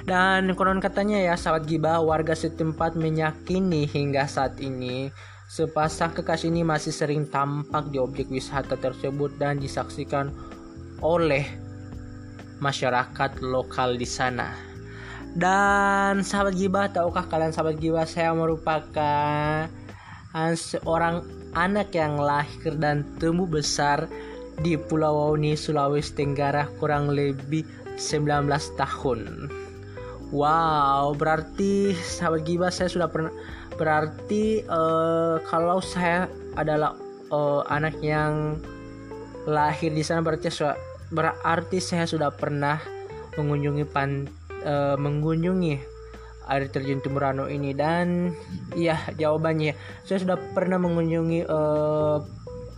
Dan 0.03 0.57
konon 0.57 0.81
katanya 0.81 1.21
ya 1.21 1.37
sahabat 1.37 1.69
gibah 1.69 2.01
warga 2.01 2.33
setempat 2.33 2.97
meyakini 2.97 3.85
hingga 3.85 4.25
saat 4.25 4.57
ini 4.57 5.13
sepasang 5.49 6.13
kekasih 6.13 6.53
ini 6.53 6.61
masih 6.61 6.93
sering 6.93 7.25
tampak 7.25 7.89
di 7.89 7.97
objek 7.97 8.29
wisata 8.29 8.77
tersebut 8.77 9.33
dan 9.41 9.57
disaksikan 9.57 10.29
oleh 11.01 11.41
masyarakat 12.61 13.41
lokal 13.41 13.97
di 13.97 14.05
sana. 14.05 14.53
Dan 15.33 16.21
sahabat 16.21 16.53
gibah, 16.53 16.85
tahukah 16.93 17.25
kalian 17.25 17.49
sahabat 17.49 17.81
gibah 17.81 18.05
saya 18.05 18.29
merupakan 18.37 19.65
seorang 20.53 21.25
anak 21.57 21.97
yang 21.97 22.21
lahir 22.21 22.77
dan 22.77 23.01
tumbuh 23.17 23.49
besar 23.49 24.05
di 24.61 24.77
Pulau 24.77 25.17
Wauni, 25.17 25.57
Sulawesi 25.57 26.13
Tenggara 26.13 26.69
kurang 26.77 27.09
lebih 27.09 27.65
19 27.97 28.45
tahun. 28.77 29.49
Wow, 30.29 31.17
berarti 31.17 31.97
sahabat 31.97 32.45
gibah 32.45 32.69
saya 32.69 32.85
sudah 32.85 33.09
pernah 33.09 33.33
berarti 33.79 34.61
uh, 34.67 35.41
kalau 35.47 35.79
saya 35.79 36.29
adalah 36.53 36.93
uh, 37.31 37.65
anak 37.71 37.97
yang 38.03 38.59
lahir 39.47 39.89
di 39.89 40.03
sana 40.05 40.21
berarti 40.21 40.51
berarti 41.09 41.79
saya 41.81 42.05
sudah 42.05 42.29
pernah 42.29 42.77
mengunjungi 43.39 43.85
pantai 43.89 44.39
uh, 44.65 44.95
mengunjungi 44.99 45.75
air 46.49 46.65
terjun 46.73 46.99
Tumurano 46.99 47.45
ini. 47.45 47.71
Dan 47.77 48.33
iya 48.73 48.97
jawabannya 49.15 49.77
saya 50.03 50.19
sudah 50.21 50.37
pernah 50.53 50.81
mengunjungi 50.81 51.45
uh, 51.45 52.17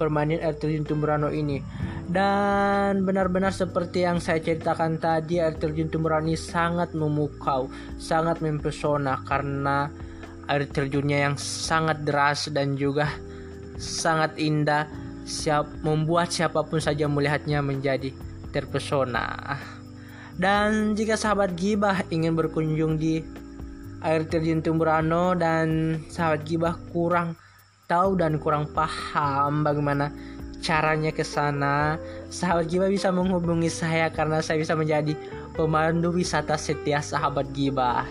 permainan 0.02 0.42
air 0.42 0.58
terjun 0.58 0.82
Tumurano 0.82 1.30
ini 1.30 1.62
dan 2.10 3.06
benar-benar 3.06 3.54
seperti 3.54 4.10
yang 4.10 4.18
saya 4.18 4.42
ceritakan 4.42 4.98
tadi 4.98 5.38
air 5.38 5.54
terjun 5.62 5.94
Tumurano 5.94 6.26
ini 6.26 6.40
sangat 6.42 6.98
memukau 6.98 7.70
sangat 8.02 8.42
mempesona 8.42 9.22
karena 9.22 9.94
air 10.50 10.66
terjunnya 10.66 11.30
yang 11.30 11.36
sangat 11.38 12.02
deras 12.02 12.50
dan 12.50 12.74
juga 12.74 13.14
sangat 13.78 14.42
indah 14.42 14.90
siap 15.24 15.70
membuat 15.86 16.34
siapa 16.34 16.66
pun 16.66 16.82
saja 16.82 17.06
melihatnya 17.06 17.62
menjadi 17.62 18.12
terpesona. 18.52 19.56
Dan 20.36 20.98
jika 20.98 21.16
sahabat 21.16 21.56
gibah 21.56 22.04
ingin 22.10 22.34
berkunjung 22.34 22.98
di 22.98 23.22
air 24.02 24.26
terjun 24.26 24.66
Tumburano 24.66 25.38
dan 25.38 26.00
sahabat 26.10 26.44
gibah 26.44 26.76
kurang 26.90 27.38
tahu 27.92 28.16
dan 28.16 28.40
kurang 28.40 28.72
paham 28.72 29.68
bagaimana 29.68 30.16
caranya 30.64 31.12
ke 31.12 31.28
sana, 31.28 32.00
sahabat 32.32 32.72
gibah 32.72 32.88
bisa 32.88 33.12
menghubungi 33.12 33.68
saya 33.68 34.08
karena 34.08 34.40
saya 34.40 34.64
bisa 34.64 34.78
menjadi 34.78 35.18
pemandu 35.58 36.16
wisata 36.16 36.56
setia 36.56 37.04
sahabat 37.04 37.52
gibah. 37.52 38.08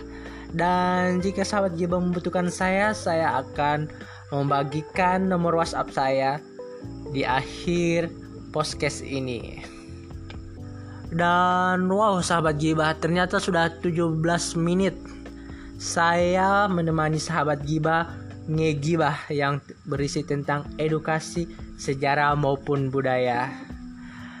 Dan 0.53 1.23
jika 1.23 1.41
sahabat 1.41 1.79
gibah 1.79 1.97
membutuhkan 1.97 2.51
saya, 2.53 2.93
saya 2.93 3.41
akan 3.41 3.89
membagikan 4.29 5.25
nomor 5.25 5.57
WhatsApp 5.57 5.89
saya 5.95 6.31
di 7.09 7.25
akhir 7.25 8.11
podcast 8.53 9.01
ini. 9.01 9.63
Dan 11.11 11.91
wow 11.91 12.19
sahabat 12.19 12.59
gibah 12.59 12.95
ternyata 12.95 13.39
sudah 13.39 13.67
17 13.83 14.21
menit 14.59 14.95
saya 15.81 16.69
menemani 16.71 17.17
sahabat 17.19 17.65
gibah 17.67 18.20
ngegibah 18.49 19.29
yang 19.29 19.61
berisi 19.85 20.25
tentang 20.25 20.65
edukasi 20.81 21.45
sejarah 21.77 22.33
maupun 22.37 22.89
budaya. 22.89 23.49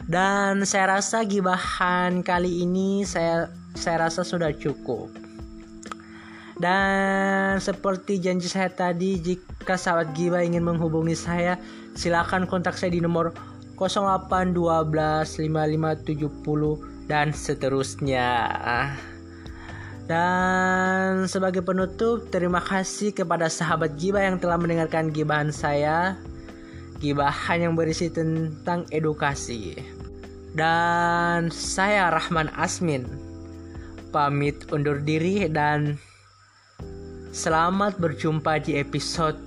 Dan 0.09 0.65
saya 0.65 0.97
rasa 0.97 1.21
gibahan 1.25 2.25
kali 2.25 2.65
ini 2.65 3.05
saya 3.05 3.53
saya 3.77 4.09
rasa 4.09 4.25
sudah 4.25 4.51
cukup. 4.57 5.13
Dan 6.61 7.57
seperti 7.57 8.21
janji 8.21 8.45
saya 8.45 8.69
tadi, 8.69 9.17
jika 9.17 9.81
sahabat 9.81 10.13
gibah 10.13 10.45
ingin 10.45 10.61
menghubungi 10.61 11.17
saya, 11.17 11.57
silakan 11.97 12.45
kontak 12.45 12.77
saya 12.77 12.93
di 12.93 13.01
nomor 13.01 13.33
0812 13.81 15.41
5570 15.41 17.09
dan 17.09 17.33
seterusnya. 17.33 18.29
Dan 20.11 21.23
sebagai 21.31 21.63
penutup, 21.63 22.27
terima 22.27 22.59
kasih 22.59 23.15
kepada 23.15 23.47
sahabat 23.47 23.95
Gibah 23.95 24.19
yang 24.19 24.43
telah 24.43 24.59
mendengarkan 24.59 25.07
gibahan 25.07 25.55
saya. 25.55 26.19
Gibahan 26.99 27.63
yang 27.63 27.73
berisi 27.79 28.11
tentang 28.11 28.83
edukasi. 28.91 29.79
Dan 30.51 31.47
saya 31.47 32.11
Rahman 32.11 32.51
Asmin. 32.59 33.07
Pamit 34.11 34.67
undur 34.75 34.99
diri 34.99 35.47
dan 35.47 35.95
selamat 37.31 37.95
berjumpa 37.95 38.67
di 38.67 38.83
episode 38.83 39.39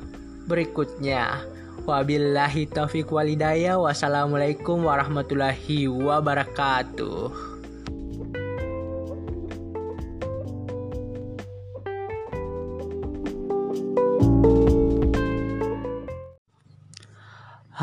berikutnya. 0.48 1.44
Wabillahi 1.84 2.72
taufiq 2.72 3.12
walidaya. 3.12 3.76
Wassalamualaikum 3.76 4.80
warahmatullahi 4.88 5.92
wabarakatuh. 5.92 7.53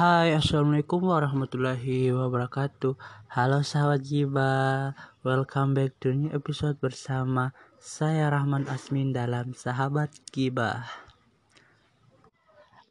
Hai 0.01 0.33
assalamualaikum 0.33 1.13
warahmatullahi 1.13 2.09
wabarakatuh 2.09 2.97
Halo 3.37 3.61
sahabat 3.61 4.01
jiba 4.01 4.49
Welcome 5.21 5.77
back 5.77 5.93
to 6.01 6.09
new 6.09 6.33
episode 6.33 6.81
bersama 6.81 7.53
Saya 7.77 8.33
Rahman 8.33 8.65
Asmin 8.65 9.13
dalam 9.13 9.53
Sahabat 9.53 10.09
Gibah 10.33 10.89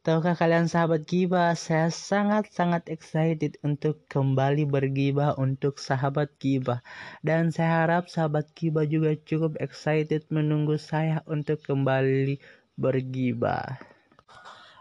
Tahukah 0.07 0.39
kalian 0.39 0.71
sahabat 0.71 1.03
gibah, 1.11 1.59
saya 1.59 1.91
sangat-sangat 1.91 2.87
excited 2.87 3.59
untuk 3.67 4.07
kembali 4.07 4.71
bergibah 4.71 5.35
untuk 5.35 5.83
sahabat 5.83 6.31
gibah. 6.39 6.79
Dan 7.27 7.51
saya 7.51 7.85
harap 7.85 8.07
sahabat 8.07 8.55
gibah 8.55 8.87
juga 8.87 9.19
cukup 9.19 9.59
excited 9.59 10.31
menunggu 10.31 10.79
saya 10.79 11.27
untuk 11.27 11.59
kembali 11.67 12.39
bergibah. 12.79 13.99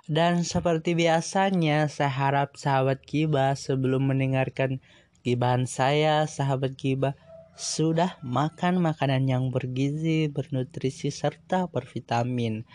Dan 0.10 0.42
seperti 0.42 0.98
biasanya, 0.98 1.86
saya 1.86 2.10
harap 2.10 2.58
sahabat 2.58 3.06
gibah 3.06 3.54
sebelum 3.54 4.10
mendengarkan 4.10 4.82
gibahan 5.22 5.70
saya, 5.70 6.26
sahabat 6.26 6.74
gibah 6.82 7.14
sudah 7.54 8.18
makan 8.26 8.82
makanan 8.82 9.30
yang 9.30 9.54
bergizi, 9.54 10.26
bernutrisi, 10.26 11.14
serta 11.14 11.70
bervitamin 11.70 12.66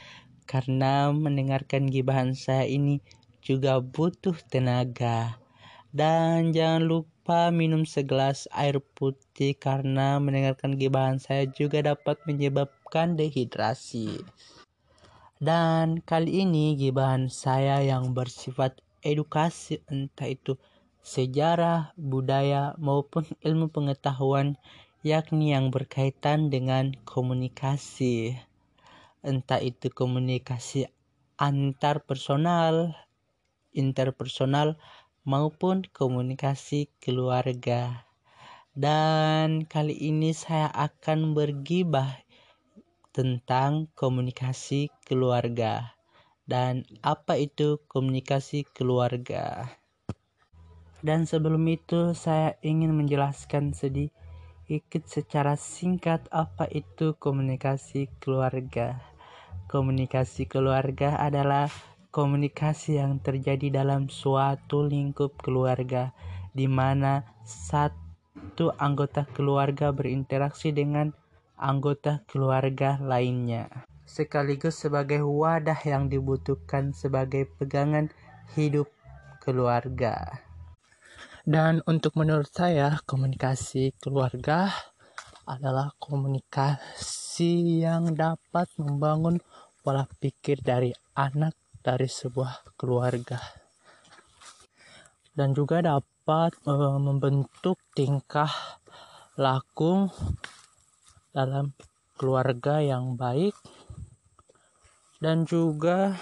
karena 0.46 1.10
mendengarkan 1.10 1.90
gibahan 1.90 2.38
saya 2.38 2.70
ini 2.70 3.02
juga 3.42 3.82
butuh 3.82 4.36
tenaga. 4.46 5.42
Dan 5.90 6.54
jangan 6.54 6.86
lupa 6.86 7.50
minum 7.50 7.82
segelas 7.82 8.46
air 8.54 8.78
putih 8.78 9.58
karena 9.58 10.22
mendengarkan 10.22 10.78
gibahan 10.78 11.18
saya 11.18 11.50
juga 11.50 11.82
dapat 11.82 12.20
menyebabkan 12.30 13.18
dehidrasi. 13.18 14.22
Dan 15.44 16.00
kali 16.00 16.40
ini 16.40 16.72
gibahan 16.72 17.28
saya 17.28 17.84
yang 17.84 18.16
bersifat 18.16 18.80
edukasi 19.04 19.84
entah 19.92 20.32
itu 20.32 20.56
sejarah, 21.04 21.92
budaya 22.00 22.72
maupun 22.80 23.28
ilmu 23.44 23.68
pengetahuan 23.68 24.56
yakni 25.04 25.52
yang 25.52 25.68
berkaitan 25.68 26.48
dengan 26.48 26.96
komunikasi 27.04 28.40
entah 29.20 29.60
itu 29.60 29.92
komunikasi 29.92 30.88
antar 31.36 32.00
personal, 32.08 32.96
interpersonal 33.76 34.80
maupun 35.28 35.84
komunikasi 35.92 36.88
keluarga. 37.04 38.08
Dan 38.72 39.68
kali 39.68 39.92
ini 39.92 40.32
saya 40.32 40.72
akan 40.72 41.36
bergibah 41.36 42.23
tentang 43.14 43.86
komunikasi 43.94 44.90
keluarga. 45.06 45.94
dan 46.44 46.84
apa 47.00 47.40
itu 47.40 47.80
komunikasi 47.88 48.68
keluarga. 48.76 49.72
Dan 51.04 51.28
sebelum 51.28 51.60
itu 51.68 52.16
saya 52.16 52.56
ingin 52.64 52.96
menjelaskan 52.96 53.76
sedikit 53.76 55.04
secara 55.04 55.56
singkat 55.56 56.24
apa 56.32 56.68
itu 56.72 57.16
komunikasi 57.16 58.08
keluarga. 58.20 59.00
Komunikasi 59.68 60.48
keluarga 60.48 61.20
adalah 61.20 61.68
komunikasi 62.12 63.00
yang 63.00 63.20
terjadi 63.20 63.84
dalam 63.84 64.08
suatu 64.08 64.84
lingkup 64.84 65.40
keluarga 65.40 66.12
di 66.56 66.68
mana 66.68 67.24
satu 67.44 68.72
anggota 68.80 69.28
keluarga 69.32 69.90
berinteraksi 69.92 70.72
dengan 70.72 71.12
anggota 71.58 72.22
keluarga 72.26 72.98
lainnya 73.00 73.86
sekaligus 74.04 74.78
sebagai 74.78 75.24
wadah 75.24 75.80
yang 75.82 76.12
dibutuhkan 76.12 76.92
sebagai 76.92 77.48
pegangan 77.56 78.12
hidup 78.52 78.86
keluarga. 79.40 80.44
Dan 81.44 81.80
untuk 81.88 82.16
menurut 82.16 82.48
saya, 82.52 83.00
komunikasi 83.04 83.96
keluarga 84.00 84.72
adalah 85.44 85.92
komunikasi 86.00 87.84
yang 87.84 88.16
dapat 88.16 88.68
membangun 88.80 89.40
pola 89.84 90.08
pikir 90.20 90.64
dari 90.64 90.92
anak 91.16 91.52
dari 91.84 92.08
sebuah 92.08 92.76
keluarga 92.80 93.64
dan 95.34 95.50
juga 95.52 95.82
dapat 95.82 96.54
e, 96.64 96.74
membentuk 96.96 97.76
tingkah 97.92 98.50
laku 99.34 100.08
dalam 101.34 101.74
keluarga 102.14 102.78
yang 102.78 103.18
baik 103.18 103.52
dan 105.18 105.42
juga 105.44 106.14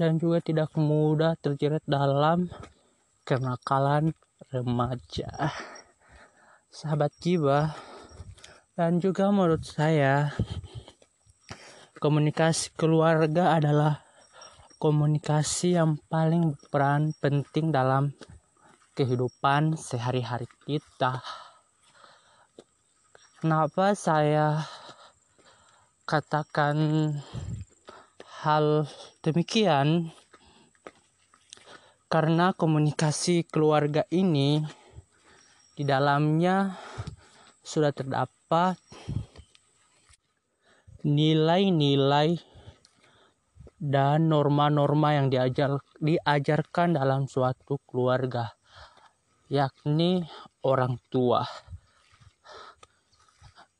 dan 0.00 0.16
juga 0.16 0.40
tidak 0.40 0.72
mudah 0.74 1.36
terjerat 1.38 1.84
dalam 1.84 2.48
kenakalan 3.28 4.16
remaja 4.48 5.52
sahabat 6.72 7.12
jiwa 7.20 7.76
dan 8.72 8.98
juga 9.04 9.28
menurut 9.28 9.68
saya 9.68 10.32
Komunikasi 11.96 12.76
keluarga 12.76 13.56
adalah 13.56 14.04
komunikasi 14.76 15.80
yang 15.80 15.96
paling 16.12 16.52
berperan 16.52 17.16
penting 17.16 17.72
dalam 17.72 18.12
kehidupan 18.92 19.80
sehari-hari 19.80 20.44
kita. 20.68 21.24
Kenapa 23.46 23.94
saya 23.94 24.66
katakan 26.02 26.74
hal 28.42 28.90
demikian? 29.22 30.10
Karena 32.10 32.50
komunikasi 32.58 33.46
keluarga 33.46 34.02
ini 34.10 34.66
di 35.78 35.86
dalamnya 35.86 36.74
sudah 37.62 37.94
terdapat 37.94 38.82
nilai-nilai 41.06 42.42
dan 43.78 44.26
norma-norma 44.26 45.22
yang 45.22 45.30
diajar, 45.30 45.78
diajarkan 46.02 46.98
dalam 46.98 47.30
suatu 47.30 47.78
keluarga, 47.86 48.58
yakni 49.46 50.26
orang 50.66 50.98
tua, 51.14 51.46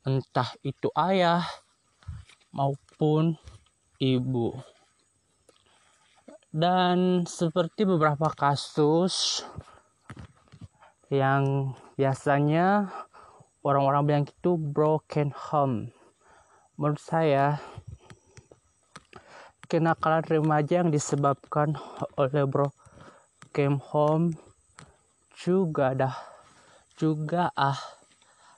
entah 0.07 0.47
itu 0.63 0.87
ayah 0.95 1.43
maupun 2.55 3.35
ibu. 3.99 4.55
Dan 6.47 7.27
seperti 7.27 7.83
beberapa 7.83 8.31
kasus 8.31 9.43
yang 11.11 11.75
biasanya 11.99 12.87
orang-orang 13.67 14.03
bilang 14.07 14.25
itu 14.27 14.55
broken 14.55 15.31
home 15.35 15.91
menurut 16.77 17.01
saya 17.01 17.57
kenakalan 19.65 20.23
remaja 20.23 20.85
yang 20.85 20.91
disebabkan 20.93 21.73
oleh 22.19 22.45
bro 22.45 22.69
came 23.49 23.81
home 23.81 24.37
juga 25.33 25.97
dah 25.97 26.15
juga 26.99 27.49
ah 27.57 27.96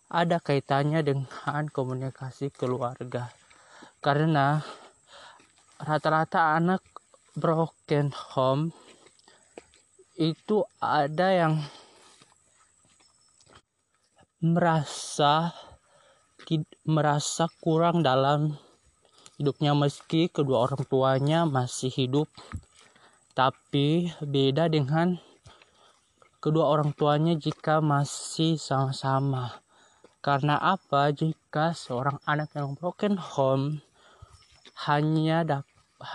ada 0.10 0.42
kaitannya 0.42 1.06
dengan 1.06 1.70
komunikasi 1.70 2.50
keluarga. 2.50 3.30
Karena 4.02 4.58
rata-rata 5.78 6.58
anak 6.58 6.82
broken 7.38 8.10
home 8.10 8.74
itu 10.18 10.66
ada 10.82 11.30
yang 11.30 11.54
merasa 14.42 15.54
merasa 16.90 17.46
kurang 17.62 18.02
dalam 18.02 18.58
hidupnya 19.38 19.78
meski 19.78 20.26
kedua 20.26 20.66
orang 20.66 20.90
tuanya 20.90 21.46
masih 21.46 21.94
hidup. 21.94 22.26
Tapi 23.38 24.10
beda 24.26 24.74
dengan 24.74 25.22
kedua 26.42 26.66
orang 26.66 26.98
tuanya 26.98 27.38
jika 27.38 27.78
masih 27.78 28.58
sama-sama 28.58 29.69
karena 30.20 30.60
apa? 30.60 31.16
Jika 31.16 31.72
seorang 31.72 32.20
anak 32.28 32.52
yang 32.56 32.76
broken 32.76 33.16
home 33.16 33.80
hanya 34.88 35.64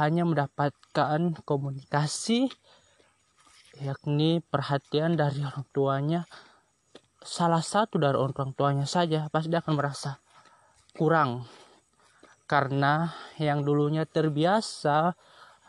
hanya 0.01 0.23
mendapatkan 0.25 1.37
komunikasi 1.45 2.49
yakni 3.81 4.39
perhatian 4.39 5.19
dari 5.19 5.43
orang 5.43 5.67
tuanya 5.75 6.21
salah 7.25 7.65
satu 7.65 7.97
dari 7.97 8.15
orang 8.21 8.53
tuanya 8.53 8.85
saja 8.85 9.27
pasti 9.33 9.49
dia 9.49 9.65
akan 9.65 9.75
merasa 9.81 10.21
kurang. 10.93 11.49
Karena 12.45 13.09
yang 13.41 13.65
dulunya 13.65 14.05
terbiasa 14.05 15.17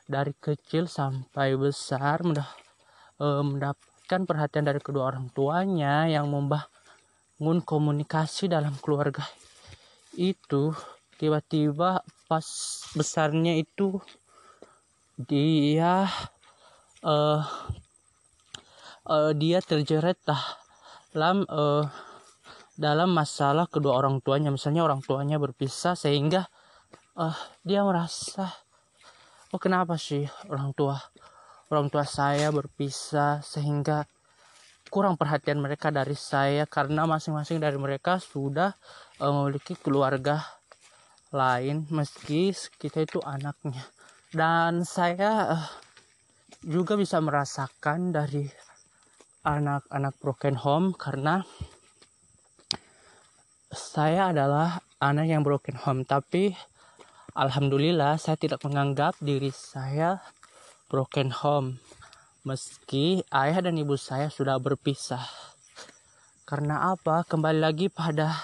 dari 0.05 0.35
kecil 0.35 0.91
sampai 0.91 1.55
besar 1.55 2.19
mendah, 2.21 2.51
e, 3.15 3.25
mendapatkan 3.41 4.21
perhatian 4.27 4.67
dari 4.67 4.83
kedua 4.83 5.15
orang 5.15 5.31
tuanya 5.31 6.05
yang 6.11 6.27
membangun 7.39 7.63
komunikasi 7.63 8.47
dalam 8.47 8.75
keluarga. 8.79 9.23
Itu 10.15 10.71
tiba-tiba 11.19 12.03
pas 12.27 12.47
besarnya 12.95 13.55
itu 13.59 13.99
dia 15.15 16.07
uh, 17.03 17.43
uh, 19.07 19.31
dia 19.35 19.59
terjerat 19.63 20.19
dalam 21.11 21.43
uh, 21.47 21.87
dalam 22.75 23.11
masalah 23.11 23.67
kedua 23.67 23.99
orang 23.99 24.19
tuanya. 24.23 24.51
Misalnya 24.51 24.83
orang 24.87 25.03
tuanya 25.03 25.39
berpisah 25.39 25.95
sehingga 25.95 26.47
uh, 27.19 27.35
dia 27.63 27.83
merasa 27.83 28.51
oh 29.51 29.59
kenapa 29.59 29.95
sih 29.95 30.27
orang 30.51 30.75
tua 30.75 30.99
orang 31.71 31.87
tua 31.87 32.03
saya 32.03 32.51
berpisah 32.51 33.39
sehingga 33.39 34.03
kurang 34.89 35.17
perhatian 35.17 35.59
mereka 35.59 35.89
dari 35.89 36.13
saya 36.13 36.69
karena 36.69 37.09
masing-masing 37.09 37.57
dari 37.57 37.75
mereka 37.75 38.21
sudah 38.21 38.73
uh, 39.19 39.31
memiliki 39.33 39.73
keluarga 39.79 40.43
lain 41.33 41.89
meski 41.91 42.53
kita 42.79 43.03
itu 43.03 43.19
anaknya. 43.25 43.83
Dan 44.31 44.83
saya 44.87 45.57
uh, 45.57 45.67
juga 46.63 46.95
bisa 46.95 47.19
merasakan 47.19 48.13
dari 48.13 48.47
anak-anak 49.45 50.13
broken 50.17 50.55
home 50.57 50.87
karena 50.97 51.45
saya 53.69 54.31
adalah 54.33 54.81
anak 55.03 55.25
yang 55.29 55.43
broken 55.43 55.77
home. 55.77 56.01
Tapi 56.07 56.55
alhamdulillah 57.35 58.15
saya 58.17 58.39
tidak 58.39 58.63
menganggap 58.63 59.19
diri 59.19 59.51
saya 59.51 60.23
broken 60.87 61.33
home 61.33 61.83
meski 62.45 63.25
ayah 63.33 63.57
dan 63.57 63.73
ibu 63.73 63.97
saya 63.97 64.29
sudah 64.29 64.61
berpisah. 64.61 65.25
Karena 66.45 66.93
apa? 66.93 67.25
Kembali 67.25 67.57
lagi 67.57 67.89
pada 67.89 68.37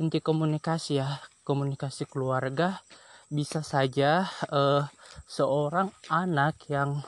inti 0.00 0.24
komunikasi 0.24 1.04
ya. 1.04 1.20
Komunikasi 1.44 2.08
keluarga. 2.08 2.80
Bisa 3.28 3.60
saja 3.60 4.24
uh, 4.48 4.88
seorang 5.28 5.92
anak 6.08 6.64
yang 6.72 7.04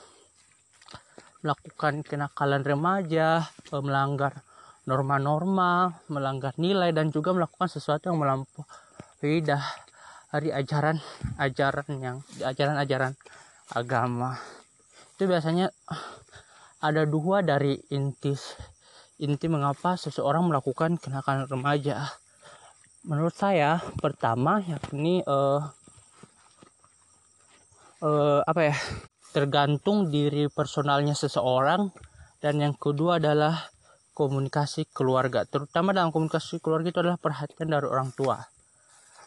melakukan 1.40 2.05
kenakalan 2.05 2.61
remaja 2.61 3.48
uh, 3.72 3.81
melanggar 3.83 4.44
norma-norma, 4.85 5.96
melanggar 6.12 6.53
nilai 6.61 6.92
dan 6.92 7.09
juga 7.09 7.33
melakukan 7.33 7.72
sesuatu 7.72 8.12
yang 8.12 8.20
melampaui 8.20 9.40
dari 9.40 10.48
ajaran-ajaran 10.53 11.88
yang 12.05 12.20
ajaran-ajaran 12.44 13.16
agama. 13.72 14.62
Itu 15.22 15.30
biasanya 15.30 15.70
ada 16.82 17.06
dua 17.06 17.46
dari 17.46 17.78
inti 17.94 18.35
inti 19.22 19.46
mengapa 19.46 19.94
seseorang 19.94 20.50
melakukan 20.50 20.98
kenakalan 20.98 21.46
remaja. 21.46 22.11
Menurut 23.06 23.30
saya 23.30 23.78
pertama 24.02 24.58
yakni 24.66 25.22
uh, 25.22 25.62
uh, 28.02 28.42
apa 28.42 28.74
ya 28.74 28.76
tergantung 29.30 30.11
diri 30.11 30.50
personalnya 30.50 31.14
seseorang. 31.14 31.94
Dan 32.42 32.58
yang 32.58 32.74
kedua 32.74 33.22
adalah 33.22 33.70
komunikasi 34.18 34.90
keluarga. 34.90 35.46
Terutama 35.46 35.94
dalam 35.94 36.11
komunikasi 36.11 36.58
keluarga 36.58 36.90
itu 36.90 36.98
adalah 36.98 37.22
perhatian 37.22 37.70
dari 37.70 37.87
orang 37.87 38.11
tua. 38.11 38.42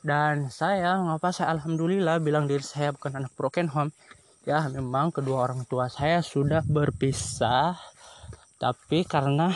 Dan 0.04 0.52
saya 0.52 1.00
ngapa 1.00 1.32
saya 1.32 1.56
alhamdulillah 1.56 2.20
bilang 2.20 2.52
diri 2.52 2.68
saya 2.68 2.92
bukan 2.92 3.16
anak 3.16 3.32
broken 3.40 3.72
home 3.72 3.96
ya 4.46 4.70
memang 4.70 5.10
kedua 5.10 5.50
orang 5.50 5.66
tua 5.66 5.90
saya 5.90 6.22
sudah 6.22 6.62
berpisah 6.62 7.76
tapi 8.56 9.04
karena 9.04 9.52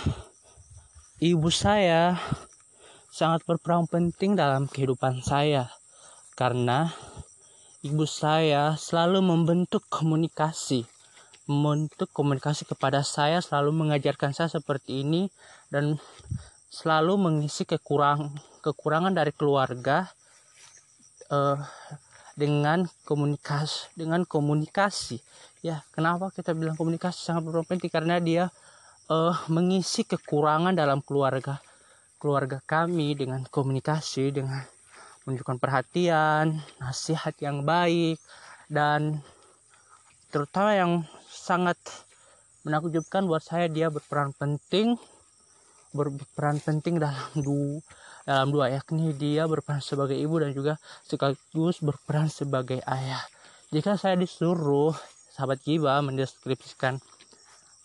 ibu 1.23 1.47
saya 1.47 2.19
sangat 3.09 3.43
berperan 3.43 3.89
penting 3.89 4.37
dalam 4.37 4.69
kehidupan 4.69 5.23
saya. 5.25 5.71
Karena 6.37 6.93
ibu 7.83 8.03
saya 8.07 8.75
selalu 8.79 9.19
membentuk 9.23 9.83
komunikasi 9.87 10.87
membentuk 11.49 12.13
komunikasi 12.13 12.69
kepada 12.69 13.01
saya 13.01 13.41
selalu 13.41 13.73
mengajarkan 13.73 14.37
saya 14.37 14.53
seperti 14.53 15.01
ini 15.01 15.33
dan 15.73 15.97
selalu 16.69 17.17
mengisi 17.17 17.65
kekurang 17.65 18.37
kekurangan 18.61 19.17
dari 19.17 19.33
keluarga 19.33 20.13
uh, 21.33 21.57
dengan 22.39 22.87
komunikasi 23.03 23.91
dengan 23.99 24.23
komunikasi. 24.23 25.19
Ya 25.59 25.83
kenapa 25.91 26.31
kita 26.31 26.55
bilang 26.55 26.79
komunikasi 26.79 27.19
sangat 27.19 27.51
berpenting 27.51 27.91
karena 27.91 28.15
dia 28.23 28.47
uh, 29.11 29.35
mengisi 29.51 30.07
kekurangan 30.07 30.71
dalam 30.71 31.03
keluarga 31.03 31.59
keluarga 32.19 32.63
kami 32.63 33.15
dengan 33.19 33.43
komunikasi 33.47 34.31
dengan 34.31 34.63
menunjukkan 35.23 35.59
perhatian 35.59 36.63
nasihat 36.79 37.35
yang 37.43 37.63
baik 37.67 38.19
dan 38.71 39.19
terutama 40.31 40.71
yang 40.75 40.91
sangat 41.27 41.79
menakjubkan 42.67 43.23
buat 43.23 43.43
saya 43.43 43.71
dia 43.71 43.87
berperan 43.87 44.35
penting 44.35 44.99
berperan 45.95 46.59
penting 46.61 46.99
dalam 47.01 47.29
dua 47.39 47.79
dalam 48.29 48.53
dua 48.53 48.69
yakni 48.69 49.09
dia 49.17 49.49
berperan 49.49 49.81
sebagai 49.81 50.13
ibu 50.13 50.37
dan 50.37 50.53
juga 50.53 50.77
sekaligus 51.01 51.81
berperan 51.81 52.29
sebagai 52.29 52.77
ayah. 52.85 53.25
Jika 53.73 53.97
saya 53.97 54.13
disuruh 54.13 54.93
sahabat 55.33 55.65
Giba 55.65 55.97
mendeskripsikan 56.05 57.01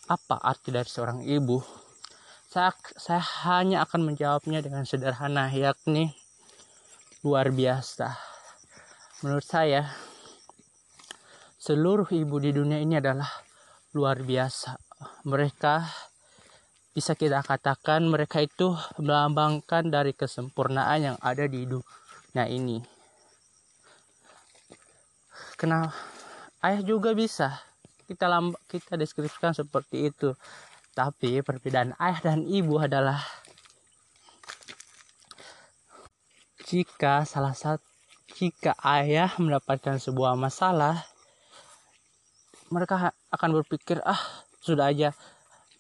apa 0.05 0.37
arti 0.45 0.69
dari 0.69 0.85
seorang 0.85 1.25
ibu 1.25 1.65
saya, 2.55 2.77
saya 3.01 3.25
hanya 3.49 3.89
akan 3.89 4.05
menjawabnya 4.13 4.61
dengan 4.61 4.85
sederhana 4.85 5.49
yakni 5.49 6.13
luar 7.25 7.49
biasa. 7.49 8.15
Menurut 9.25 9.49
saya 9.49 9.89
seluruh 11.57 12.07
ibu 12.13 12.37
di 12.37 12.53
dunia 12.53 12.79
ini 12.85 13.01
adalah 13.01 13.27
luar 13.97 14.21
biasa. 14.21 14.77
Mereka 15.25 15.89
bisa 16.95 17.19
kita 17.19 17.43
katakan 17.43 18.07
mereka 18.07 18.39
itu 18.39 18.79
melambangkan 19.03 19.91
dari 19.91 20.15
kesempurnaan 20.15 21.13
yang 21.13 21.17
ada 21.19 21.51
di 21.51 21.67
dunia 21.67 22.47
ini. 22.47 22.79
Kenal 25.59 25.91
ayah 26.63 26.83
juga 26.87 27.11
bisa. 27.19 27.59
Kita 28.07 28.31
lamb 28.31 28.55
kita 28.71 28.95
deskripsikan 28.95 29.51
seperti 29.51 30.15
itu. 30.15 30.39
Tapi 30.95 31.43
perbedaan 31.43 31.99
ayah 31.99 32.23
dan 32.23 32.47
ibu 32.47 32.79
adalah 32.79 33.19
jika 36.65 37.27
salah 37.27 37.59
satu 37.59 37.83
jika 38.35 38.75
ayah 38.83 39.31
mendapatkan 39.39 40.03
sebuah 40.03 40.35
masalah 40.35 41.07
mereka 42.75 43.15
akan 43.31 43.51
berpikir 43.63 44.03
ah 44.03 44.19
sudah 44.59 44.91
aja 44.91 45.15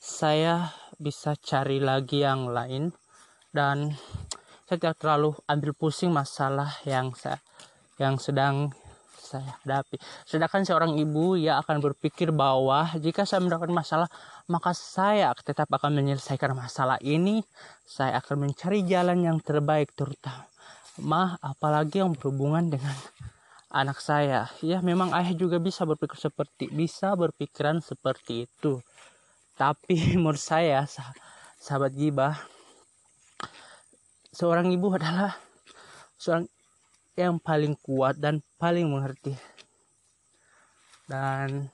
saya 0.04 0.76
bisa 1.00 1.32
cari 1.40 1.80
lagi 1.80 2.20
yang 2.20 2.52
lain 2.52 2.92
dan 3.56 3.96
saya 4.68 4.76
tidak 4.76 5.00
terlalu 5.00 5.32
ambil 5.48 5.72
pusing 5.72 6.12
masalah 6.12 6.76
yang 6.84 7.16
saya 7.16 7.40
yang 7.96 8.20
sedang 8.20 8.68
saya 9.16 9.56
hadapi. 9.64 9.96
Sedangkan 10.28 10.68
seorang 10.68 10.92
ibu 11.00 11.40
ya 11.40 11.56
akan 11.64 11.80
berpikir 11.80 12.36
bahwa 12.36 12.92
jika 13.00 13.24
saya 13.24 13.40
mendapatkan 13.40 13.72
masalah, 13.72 14.08
maka 14.44 14.76
saya 14.76 15.32
tetap 15.40 15.72
akan 15.72 15.96
menyelesaikan 15.96 16.52
masalah 16.52 17.00
ini. 17.00 17.40
Saya 17.88 18.20
akan 18.20 18.44
mencari 18.44 18.84
jalan 18.84 19.24
yang 19.24 19.40
terbaik 19.40 19.96
terutama 19.96 21.40
apalagi 21.40 22.04
yang 22.04 22.12
berhubungan 22.12 22.68
dengan 22.68 22.92
anak 23.72 23.98
saya. 24.04 24.52
Ya, 24.60 24.84
memang 24.84 25.16
ayah 25.16 25.32
juga 25.32 25.56
bisa 25.56 25.88
berpikir 25.88 26.20
seperti 26.20 26.68
bisa 26.68 27.16
berpikiran 27.16 27.80
seperti 27.80 28.44
itu. 28.44 28.84
Tapi 29.54 29.96
menurut 30.20 30.42
saya 30.42 30.86
sahabat 31.58 31.94
gibah 31.94 32.34
seorang 34.34 34.74
ibu 34.74 34.90
adalah 34.90 35.38
seorang 36.18 36.50
yang 37.14 37.38
paling 37.38 37.78
kuat 37.78 38.18
dan 38.18 38.42
paling 38.58 38.90
mengerti. 38.90 39.38
Dan 41.06 41.70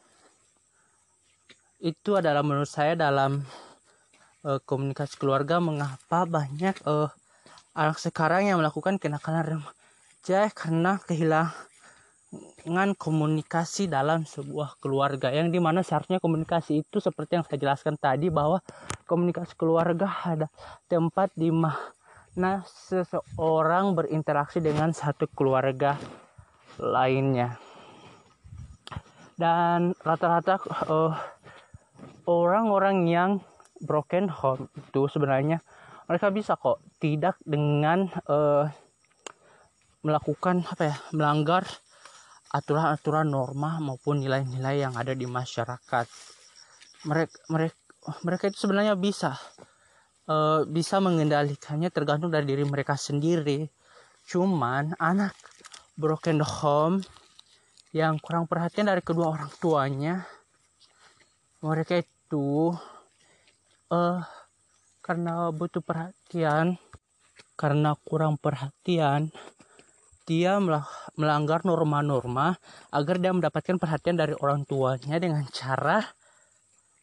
itu 1.80 2.20
adalah 2.20 2.44
menurut 2.44 2.68
saya 2.68 2.92
dalam 2.92 3.40
uh, 4.44 4.60
komunikasi 4.68 5.16
keluarga 5.16 5.56
mengapa 5.64 6.28
banyak 6.28 6.76
uh, 6.84 7.08
anak 7.72 7.96
sekarang 7.96 8.52
yang 8.52 8.60
melakukan 8.60 9.00
kenakalan 9.00 9.56
remaja 9.56 10.52
karena 10.52 11.00
kehilangan 11.08 11.69
komunikasi 12.94 13.90
dalam 13.90 14.22
sebuah 14.22 14.78
keluarga 14.78 15.34
yang 15.34 15.50
di 15.50 15.58
mana 15.58 15.82
seharusnya 15.82 16.22
komunikasi 16.22 16.86
itu 16.86 17.02
seperti 17.02 17.34
yang 17.34 17.44
saya 17.46 17.58
jelaskan 17.58 17.98
tadi 17.98 18.30
bahwa 18.30 18.62
komunikasi 19.10 19.58
keluarga 19.58 20.06
ada 20.22 20.46
tempat 20.86 21.34
di 21.34 21.50
mana 21.50 22.62
seseorang 22.86 23.98
berinteraksi 23.98 24.62
dengan 24.62 24.94
satu 24.94 25.26
keluarga 25.34 25.98
lainnya. 26.78 27.58
Dan 29.34 29.96
rata-rata 30.04 30.60
uh, 30.86 31.16
orang-orang 32.28 33.08
yang 33.08 33.30
broken 33.80 34.28
home 34.28 34.68
itu 34.76 35.08
sebenarnya 35.08 35.64
mereka 36.06 36.28
bisa 36.30 36.54
kok 36.54 36.78
tidak 37.00 37.40
dengan 37.42 38.06
uh, 38.28 38.68
melakukan 40.04 40.62
apa 40.68 40.82
ya 40.92 40.96
melanggar 41.16 41.64
aturan-aturan 42.50 43.30
norma 43.30 43.78
maupun 43.78 44.18
nilai-nilai 44.18 44.82
yang 44.82 44.94
ada 44.98 45.14
di 45.14 45.24
masyarakat. 45.24 46.06
Mereka 47.06 47.36
mereka 47.48 47.78
mereka 48.26 48.44
itu 48.50 48.58
sebenarnya 48.66 48.98
bisa 48.98 49.38
uh, 50.26 50.66
bisa 50.66 50.98
mengendalikannya 50.98 51.88
tergantung 51.94 52.34
dari 52.34 52.44
diri 52.44 52.66
mereka 52.66 52.98
sendiri. 52.98 53.70
Cuman 54.26 54.94
anak 54.98 55.34
broken 55.94 56.42
home 56.42 57.02
yang 57.90 58.22
kurang 58.22 58.46
perhatian 58.46 58.86
dari 58.86 59.02
kedua 59.02 59.34
orang 59.34 59.50
tuanya 59.58 60.22
mereka 61.60 62.00
itu 62.00 62.72
uh, 63.90 64.22
karena 65.02 65.50
butuh 65.50 65.82
perhatian 65.82 66.78
karena 67.58 67.92
kurang 68.06 68.38
perhatian 68.38 69.28
dia 70.30 70.62
melanggar 71.18 71.66
norma-norma 71.66 72.54
agar 72.94 73.18
dia 73.18 73.34
mendapatkan 73.34 73.82
perhatian 73.82 74.14
dari 74.14 74.30
orang 74.38 74.62
tuanya 74.62 75.18
dengan 75.18 75.42
cara 75.50 76.06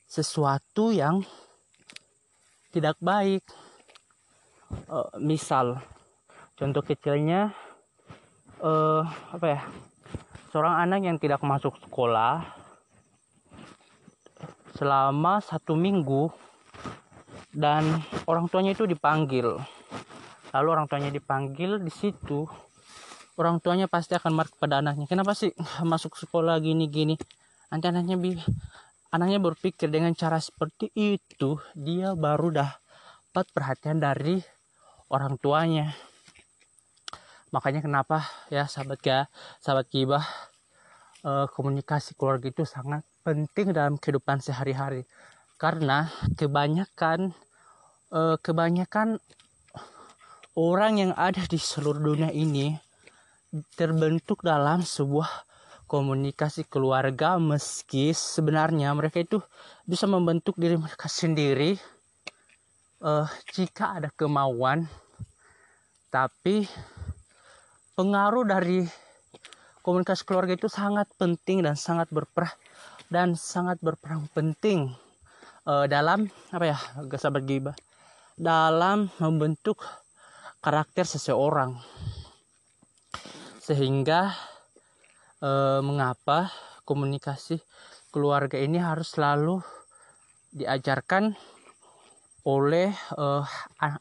sesuatu 0.07 0.95
yang 0.95 1.19
tidak 2.71 2.95
baik. 3.03 3.43
Uh, 4.87 5.11
misal 5.19 5.79
contoh 6.55 6.83
kecilnya 6.83 7.55
uh, 8.63 9.03
apa 9.31 9.45
ya 9.47 9.61
seorang 10.51 10.87
anak 10.87 10.99
yang 11.07 11.15
tidak 11.19 11.39
masuk 11.39 11.75
sekolah 11.83 12.43
selama 14.75 15.39
satu 15.39 15.75
minggu 15.75 16.31
dan 17.51 18.03
orang 18.27 18.47
tuanya 18.47 18.71
itu 18.71 18.87
dipanggil. 18.87 19.59
Lalu 20.51 20.67
orang 20.67 20.87
tuanya 20.87 21.11
dipanggil 21.11 21.79
di 21.79 21.91
situ 21.91 22.66
orang 23.37 23.61
tuanya 23.61 23.85
pasti 23.85 24.17
akan 24.17 24.33
marah 24.33 24.51
kepada 24.51 24.81
anaknya. 24.81 25.05
Kenapa 25.05 25.37
sih 25.37 25.53
masuk 25.91 26.17
sekolah 26.17 26.57
gini 26.59 26.89
gini 26.89 27.15
nanti 27.69 27.85
anaknya 27.87 28.15
anaknya 29.11 29.39
berpikir 29.39 29.91
dengan 29.91 30.11
cara 30.17 30.39
seperti 30.39 30.91
itu 30.95 31.59
dia 31.77 32.15
baru 32.17 32.51
dapat 32.51 33.45
perhatian 33.53 34.01
dari 34.01 34.41
orang 35.13 35.39
tuanya. 35.39 35.93
Makanya 37.53 37.79
kenapa 37.79 38.27
ya 38.51 38.67
sahabat 38.67 38.99
ya 39.05 39.19
sahabat 39.63 39.87
kibah 39.87 40.25
eh, 41.23 41.47
komunikasi 41.53 42.17
keluarga 42.19 42.51
itu 42.51 42.67
sangat 42.67 43.05
penting 43.23 43.71
dalam 43.71 43.95
kehidupan 43.95 44.43
sehari-hari. 44.43 45.07
Karena 45.55 46.11
kebanyakan 46.35 47.31
eh, 48.11 48.37
kebanyakan 48.43 49.21
orang 50.57 50.93
yang 50.99 51.11
ada 51.13 51.45
di 51.45 51.61
seluruh 51.61 52.01
dunia 52.01 52.33
ini 52.33 52.86
terbentuk 53.77 54.43
dalam 54.43 54.83
sebuah 54.83 55.47
komunikasi 55.87 56.67
keluarga 56.67 57.39
meski 57.39 58.11
sebenarnya 58.11 58.91
mereka 58.91 59.23
itu 59.23 59.39
bisa 59.87 60.03
membentuk 60.03 60.59
diri 60.59 60.75
mereka 60.75 61.07
sendiri. 61.07 61.79
Uh, 62.97 63.29
jika 63.53 64.01
ada 64.01 64.09
kemauan 64.09 64.89
tapi 66.09 66.65
pengaruh 67.93 68.41
dari 68.41 68.89
komunikasi 69.85 70.25
keluarga 70.25 70.57
itu 70.57 70.65
sangat 70.65 71.05
penting 71.15 71.61
dan 71.61 71.77
sangat 71.77 72.09
berperan 72.09 72.51
dan 73.07 73.37
sangat 73.39 73.79
berperan 73.79 74.25
penting 74.33 74.91
uh, 75.69 75.85
dalam 75.85 76.27
apa 76.51 76.65
ya 76.73 76.77
sahabat 77.15 77.45
gibah 77.47 77.77
dalam 78.35 79.13
membentuk 79.21 79.79
karakter 80.59 81.07
seseorang 81.07 81.79
sehingga 83.67 84.31
eh, 85.43 85.83
mengapa 85.83 86.47
komunikasi 86.87 87.59
keluarga 88.15 88.55
ini 88.55 88.79
harus 88.79 89.11
selalu 89.11 89.59
diajarkan 90.55 91.35
oleh 92.47 92.95
eh, 92.95 93.43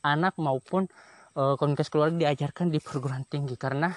anak 0.06 0.38
maupun 0.38 0.86
eh, 1.34 1.54
komunikasi 1.58 1.90
keluarga 1.90 2.30
diajarkan 2.30 2.70
di 2.70 2.78
perguruan 2.78 3.26
tinggi. 3.26 3.58
Karena 3.58 3.90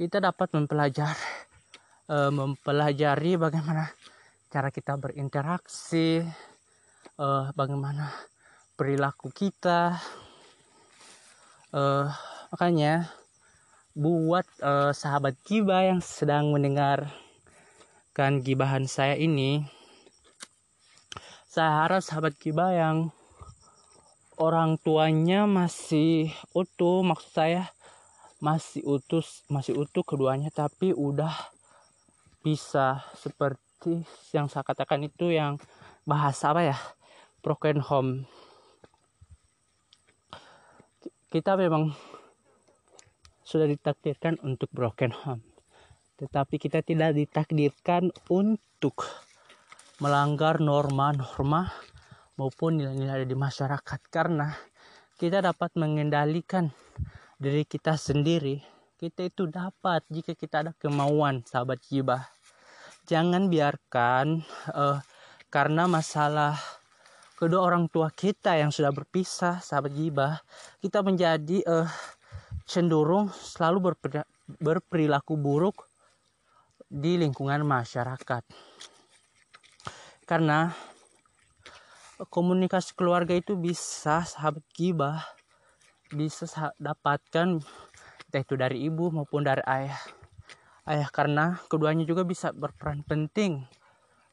kita 0.00 0.24
dapat 0.24 0.56
mempelajari 0.56 1.20
eh, 2.08 2.32
mempelajari 2.32 3.36
bagaimana 3.36 3.84
cara 4.48 4.72
kita 4.72 4.96
berinteraksi 4.96 6.24
eh, 7.20 7.46
bagaimana 7.52 8.08
perilaku 8.72 9.28
kita 9.36 10.00
eh, 11.76 12.08
makanya 12.48 13.19
buat 13.94 14.46
uh, 14.62 14.94
sahabat 14.94 15.34
giba 15.42 15.82
yang 15.82 15.98
sedang 15.98 16.54
mendengarkan 16.54 17.10
gibahan 18.46 18.86
saya 18.86 19.18
ini. 19.18 19.66
Saya 21.50 21.82
harap 21.82 21.98
sahabat 21.98 22.38
giba 22.38 22.70
yang 22.70 23.10
orang 24.38 24.78
tuanya 24.78 25.50
masih 25.50 26.30
utuh 26.54 27.02
maksud 27.02 27.34
saya 27.34 27.74
masih 28.40 28.80
utuh 28.86 29.20
masih 29.52 29.76
utuh 29.76 30.00
keduanya 30.00 30.48
tapi 30.48 30.96
udah 30.96 31.34
bisa 32.40 33.04
seperti 33.18 34.00
yang 34.32 34.48
saya 34.48 34.64
katakan 34.64 35.04
itu 35.04 35.28
yang 35.28 35.60
bahasa 36.06 36.54
apa 36.54 36.62
ya 36.62 36.78
broken 37.42 37.82
home. 37.82 38.12
Kita 41.30 41.58
memang 41.58 41.94
sudah 43.50 43.66
ditakdirkan 43.66 44.38
untuk 44.46 44.70
broken 44.70 45.10
home. 45.10 45.42
Tetapi 46.22 46.62
kita 46.62 46.86
tidak 46.86 47.18
ditakdirkan 47.18 48.14
untuk 48.30 49.02
melanggar 49.98 50.62
norma-norma 50.62 51.74
maupun 52.38 52.78
nilai-nilai 52.78 53.26
di 53.26 53.34
masyarakat 53.34 54.00
karena 54.06 54.54
kita 55.18 55.42
dapat 55.42 55.74
mengendalikan 55.74 56.70
diri 57.42 57.66
kita 57.66 57.98
sendiri. 57.98 58.62
Kita 58.94 59.26
itu 59.26 59.50
dapat 59.50 60.06
jika 60.12 60.38
kita 60.38 60.62
ada 60.62 60.72
kemauan, 60.78 61.42
sahabat 61.42 61.82
jibah. 61.90 62.30
Jangan 63.08 63.50
biarkan 63.50 64.44
uh, 64.70 65.02
karena 65.50 65.90
masalah 65.90 66.54
kedua 67.34 67.64
orang 67.64 67.88
tua 67.88 68.12
kita 68.12 68.60
yang 68.60 68.68
sudah 68.68 68.92
berpisah, 68.92 69.58
sahabat 69.64 69.96
jibah, 69.96 70.44
kita 70.84 71.00
menjadi 71.00 71.64
uh, 71.64 71.88
cenderung 72.70 73.34
selalu 73.34 73.98
berperilaku 74.62 75.34
buruk 75.34 75.90
di 76.86 77.18
lingkungan 77.18 77.66
masyarakat. 77.66 78.46
Karena 80.22 80.70
komunikasi 82.30 82.94
keluarga 82.94 83.34
itu 83.34 83.58
bisa 83.58 84.22
sahabat 84.22 84.62
gibah 84.70 85.18
bisa 86.10 86.46
dapatkan 86.78 87.62
entah 88.26 88.42
itu 88.42 88.54
dari 88.54 88.86
ibu 88.86 89.10
maupun 89.10 89.42
dari 89.46 89.62
ayah. 89.66 89.98
Ayah 90.86 91.10
karena 91.10 91.58
keduanya 91.66 92.06
juga 92.06 92.22
bisa 92.26 92.50
berperan 92.54 93.02
penting. 93.06 93.66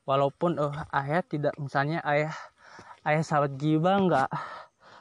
Walaupun 0.06 0.62
uh, 0.62 0.86
ayah 0.94 1.22
tidak 1.26 1.54
misalnya 1.58 2.02
ayah 2.06 2.34
ayah 3.06 3.22
sahabat 3.26 3.58
gibah 3.58 3.98
nggak 3.98 4.30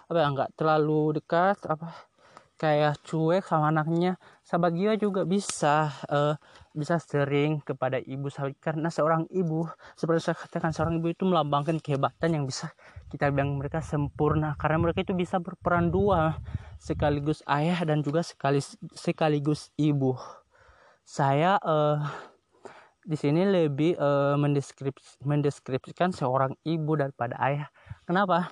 apa 0.07 0.19
ya 0.21 0.29
nggak 0.31 0.51
terlalu 0.55 1.19
dekat 1.19 1.59
apa 1.67 2.16
kayak 2.57 3.01
cuek 3.05 3.45
sama 3.45 3.69
anaknya. 3.69 4.17
Sahabat 4.41 4.73
jiwa 4.73 4.97
juga 4.97 5.23
bisa 5.29 5.93
uh, 6.09 6.35
bisa 6.73 6.97
sering 7.01 7.61
kepada 7.61 8.01
ibu. 8.01 8.29
Karena 8.61 8.89
seorang 8.89 9.29
ibu 9.29 9.69
seperti 9.95 10.33
saya 10.33 10.37
katakan 10.37 10.73
seorang 10.73 11.01
ibu 11.01 11.13
itu 11.13 11.25
melambangkan 11.29 11.77
kehebatan 11.81 12.33
yang 12.33 12.45
bisa 12.49 12.73
kita 13.13 13.29
bilang 13.29 13.61
mereka 13.61 13.85
sempurna. 13.85 14.57
Karena 14.57 14.81
mereka 14.81 15.05
itu 15.05 15.13
bisa 15.13 15.37
berperan 15.37 15.93
dua 15.93 16.41
sekaligus 16.81 17.45
ayah 17.49 17.77
dan 17.85 18.01
juga 18.01 18.25
sekaligus 18.25 18.77
sekaligus 18.97 19.69
ibu. 19.77 20.17
Saya 21.07 21.61
uh, 21.63 22.03
di 23.07 23.15
sini 23.15 23.47
lebih 23.47 23.95
uh, 24.01 24.35
mendeskripsi, 24.35 25.23
mendeskripsikan 25.23 26.11
seorang 26.11 26.59
ibu 26.67 26.99
daripada 26.99 27.39
ayah. 27.39 27.71
Kenapa? 28.03 28.51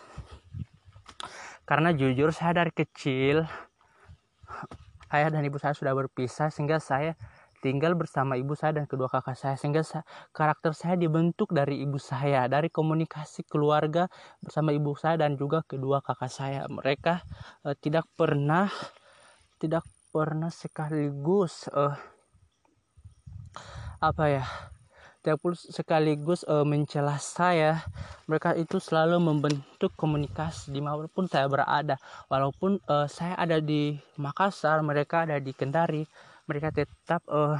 Karena 1.65 1.91
jujur 1.97 2.29
saya 2.31 2.63
dari 2.63 2.71
kecil 2.71 3.43
ayah 5.15 5.31
dan 5.31 5.43
ibu 5.47 5.59
saya 5.61 5.75
sudah 5.77 5.95
berpisah 5.95 6.51
sehingga 6.51 6.83
saya 6.83 7.15
tinggal 7.65 7.97
bersama 7.97 8.37
ibu 8.37 8.53
saya 8.53 8.77
dan 8.77 8.85
kedua 8.85 9.09
kakak 9.09 9.41
saya 9.41 9.57
sehingga 9.57 9.81
saya, 9.81 10.05
karakter 10.37 10.77
saya 10.77 11.01
dibentuk 11.01 11.49
dari 11.57 11.81
ibu 11.81 11.97
saya 11.97 12.45
dari 12.45 12.69
komunikasi 12.69 13.49
keluarga 13.49 14.13
bersama 14.45 14.77
ibu 14.77 14.93
saya 15.01 15.17
dan 15.17 15.41
juga 15.41 15.65
kedua 15.65 16.05
kakak 16.05 16.29
saya. 16.29 16.69
Mereka 16.69 17.25
uh, 17.65 17.73
tidak 17.81 18.05
pernah 18.21 18.69
tidak 19.57 19.89
pernah 20.13 20.53
sekaligus 20.53 21.73
uh, 21.73 21.97
apa 24.05 24.25
ya 24.29 24.45
pun 25.41 25.57
sekaligus 25.57 26.45
uh, 26.45 26.69
mencela 26.69 27.17
saya 27.17 27.81
mereka 28.29 28.53
itu 28.53 28.77
selalu 28.77 29.17
membentuk 29.17 29.97
komunikasi 29.97 30.69
di 30.69 30.85
mana 30.85 31.09
pun 31.09 31.25
saya 31.25 31.49
berada. 31.49 31.97
Walaupun 32.29 32.85
uh, 32.85 33.09
saya 33.09 33.33
ada 33.41 33.57
di 33.65 33.97
Makassar 34.21 34.85
mereka 34.85 35.25
ada 35.25 35.41
di 35.41 35.57
Kendari 35.57 36.05
mereka 36.45 36.69
tetap 36.69 37.25
uh, 37.33 37.57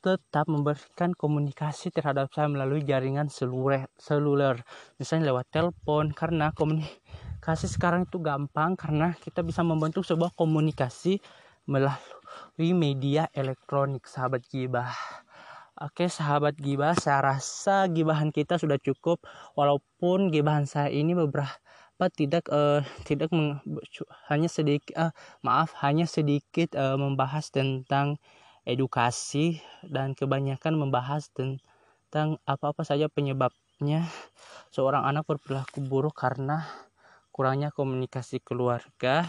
tetap 0.00 0.48
memberikan 0.48 1.12
komunikasi 1.12 1.92
terhadap 1.92 2.32
saya 2.32 2.48
melalui 2.48 2.80
jaringan 2.80 3.28
seluler, 3.28 3.84
seluler. 4.00 4.64
Misalnya 4.96 5.36
lewat 5.36 5.52
telepon 5.52 6.16
karena 6.16 6.56
komunikasi 6.56 7.68
sekarang 7.68 8.08
itu 8.08 8.16
gampang 8.24 8.80
karena 8.80 9.12
kita 9.20 9.44
bisa 9.44 9.60
membentuk 9.60 10.08
sebuah 10.08 10.32
komunikasi 10.32 11.20
melalui 11.68 12.72
media 12.72 13.28
elektronik 13.36 14.08
sahabat 14.08 14.40
gibah 14.48 14.96
Oke 15.80 16.12
sahabat 16.12 16.60
gibah, 16.60 16.92
saya 16.92 17.24
rasa 17.24 17.88
gibahan 17.88 18.28
kita 18.28 18.60
sudah 18.60 18.76
cukup. 18.76 19.24
Walaupun 19.56 20.28
gibahan 20.28 20.68
saya 20.68 20.92
ini 20.92 21.16
beberapa 21.16 22.04
tidak 22.12 22.52
uh, 22.52 22.84
tidak 23.08 23.32
meng, 23.32 23.64
hanya 24.28 24.52
sedikit 24.52 24.92
uh, 25.00 25.08
maaf 25.40 25.72
hanya 25.80 26.04
sedikit 26.04 26.76
uh, 26.76 27.00
membahas 27.00 27.48
tentang 27.48 28.20
edukasi 28.68 29.64
dan 29.88 30.12
kebanyakan 30.12 30.76
membahas 30.76 31.32
tentang 31.32 32.36
apa-apa 32.44 32.84
saja 32.84 33.08
penyebabnya 33.08 34.04
seorang 34.68 35.08
anak 35.08 35.24
berperilaku 35.24 35.80
buruk 35.80 36.12
karena 36.20 36.68
kurangnya 37.32 37.72
komunikasi 37.72 38.44
keluarga. 38.44 39.24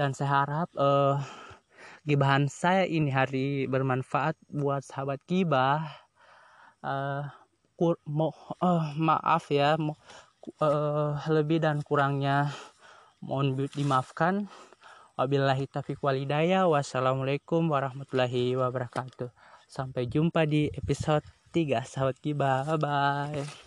Dan 0.00 0.16
saya 0.16 0.48
harap 0.48 0.72
uh, 0.80 1.20
gibahan 2.02 2.50
saya 2.50 2.86
ini 2.86 3.10
hari 3.10 3.70
bermanfaat 3.70 4.34
buat 4.50 4.82
sahabat 4.82 5.22
gibah 5.26 5.86
uh, 6.82 7.26
kur, 7.78 7.98
mo, 8.06 8.34
uh, 8.58 8.94
maaf 8.98 9.50
ya 9.50 9.78
mo, 9.78 9.98
uh, 10.62 11.18
lebih 11.30 11.62
dan 11.62 11.80
kurangnya. 11.82 12.50
Mohon 13.22 13.70
dimaafkan. 13.70 14.50
Wabillahi 15.14 15.70
taufiq 15.70 16.02
walidaya 16.02 16.66
wassalamualaikum 16.66 17.70
warahmatullahi 17.70 18.58
wabarakatuh. 18.58 19.30
Sampai 19.70 20.10
jumpa 20.10 20.42
di 20.48 20.66
episode 20.74 21.22
3 21.52 21.84
sahabat 21.84 22.16
gibah 22.24 22.64
bye 22.64 22.80
bye 22.80 23.62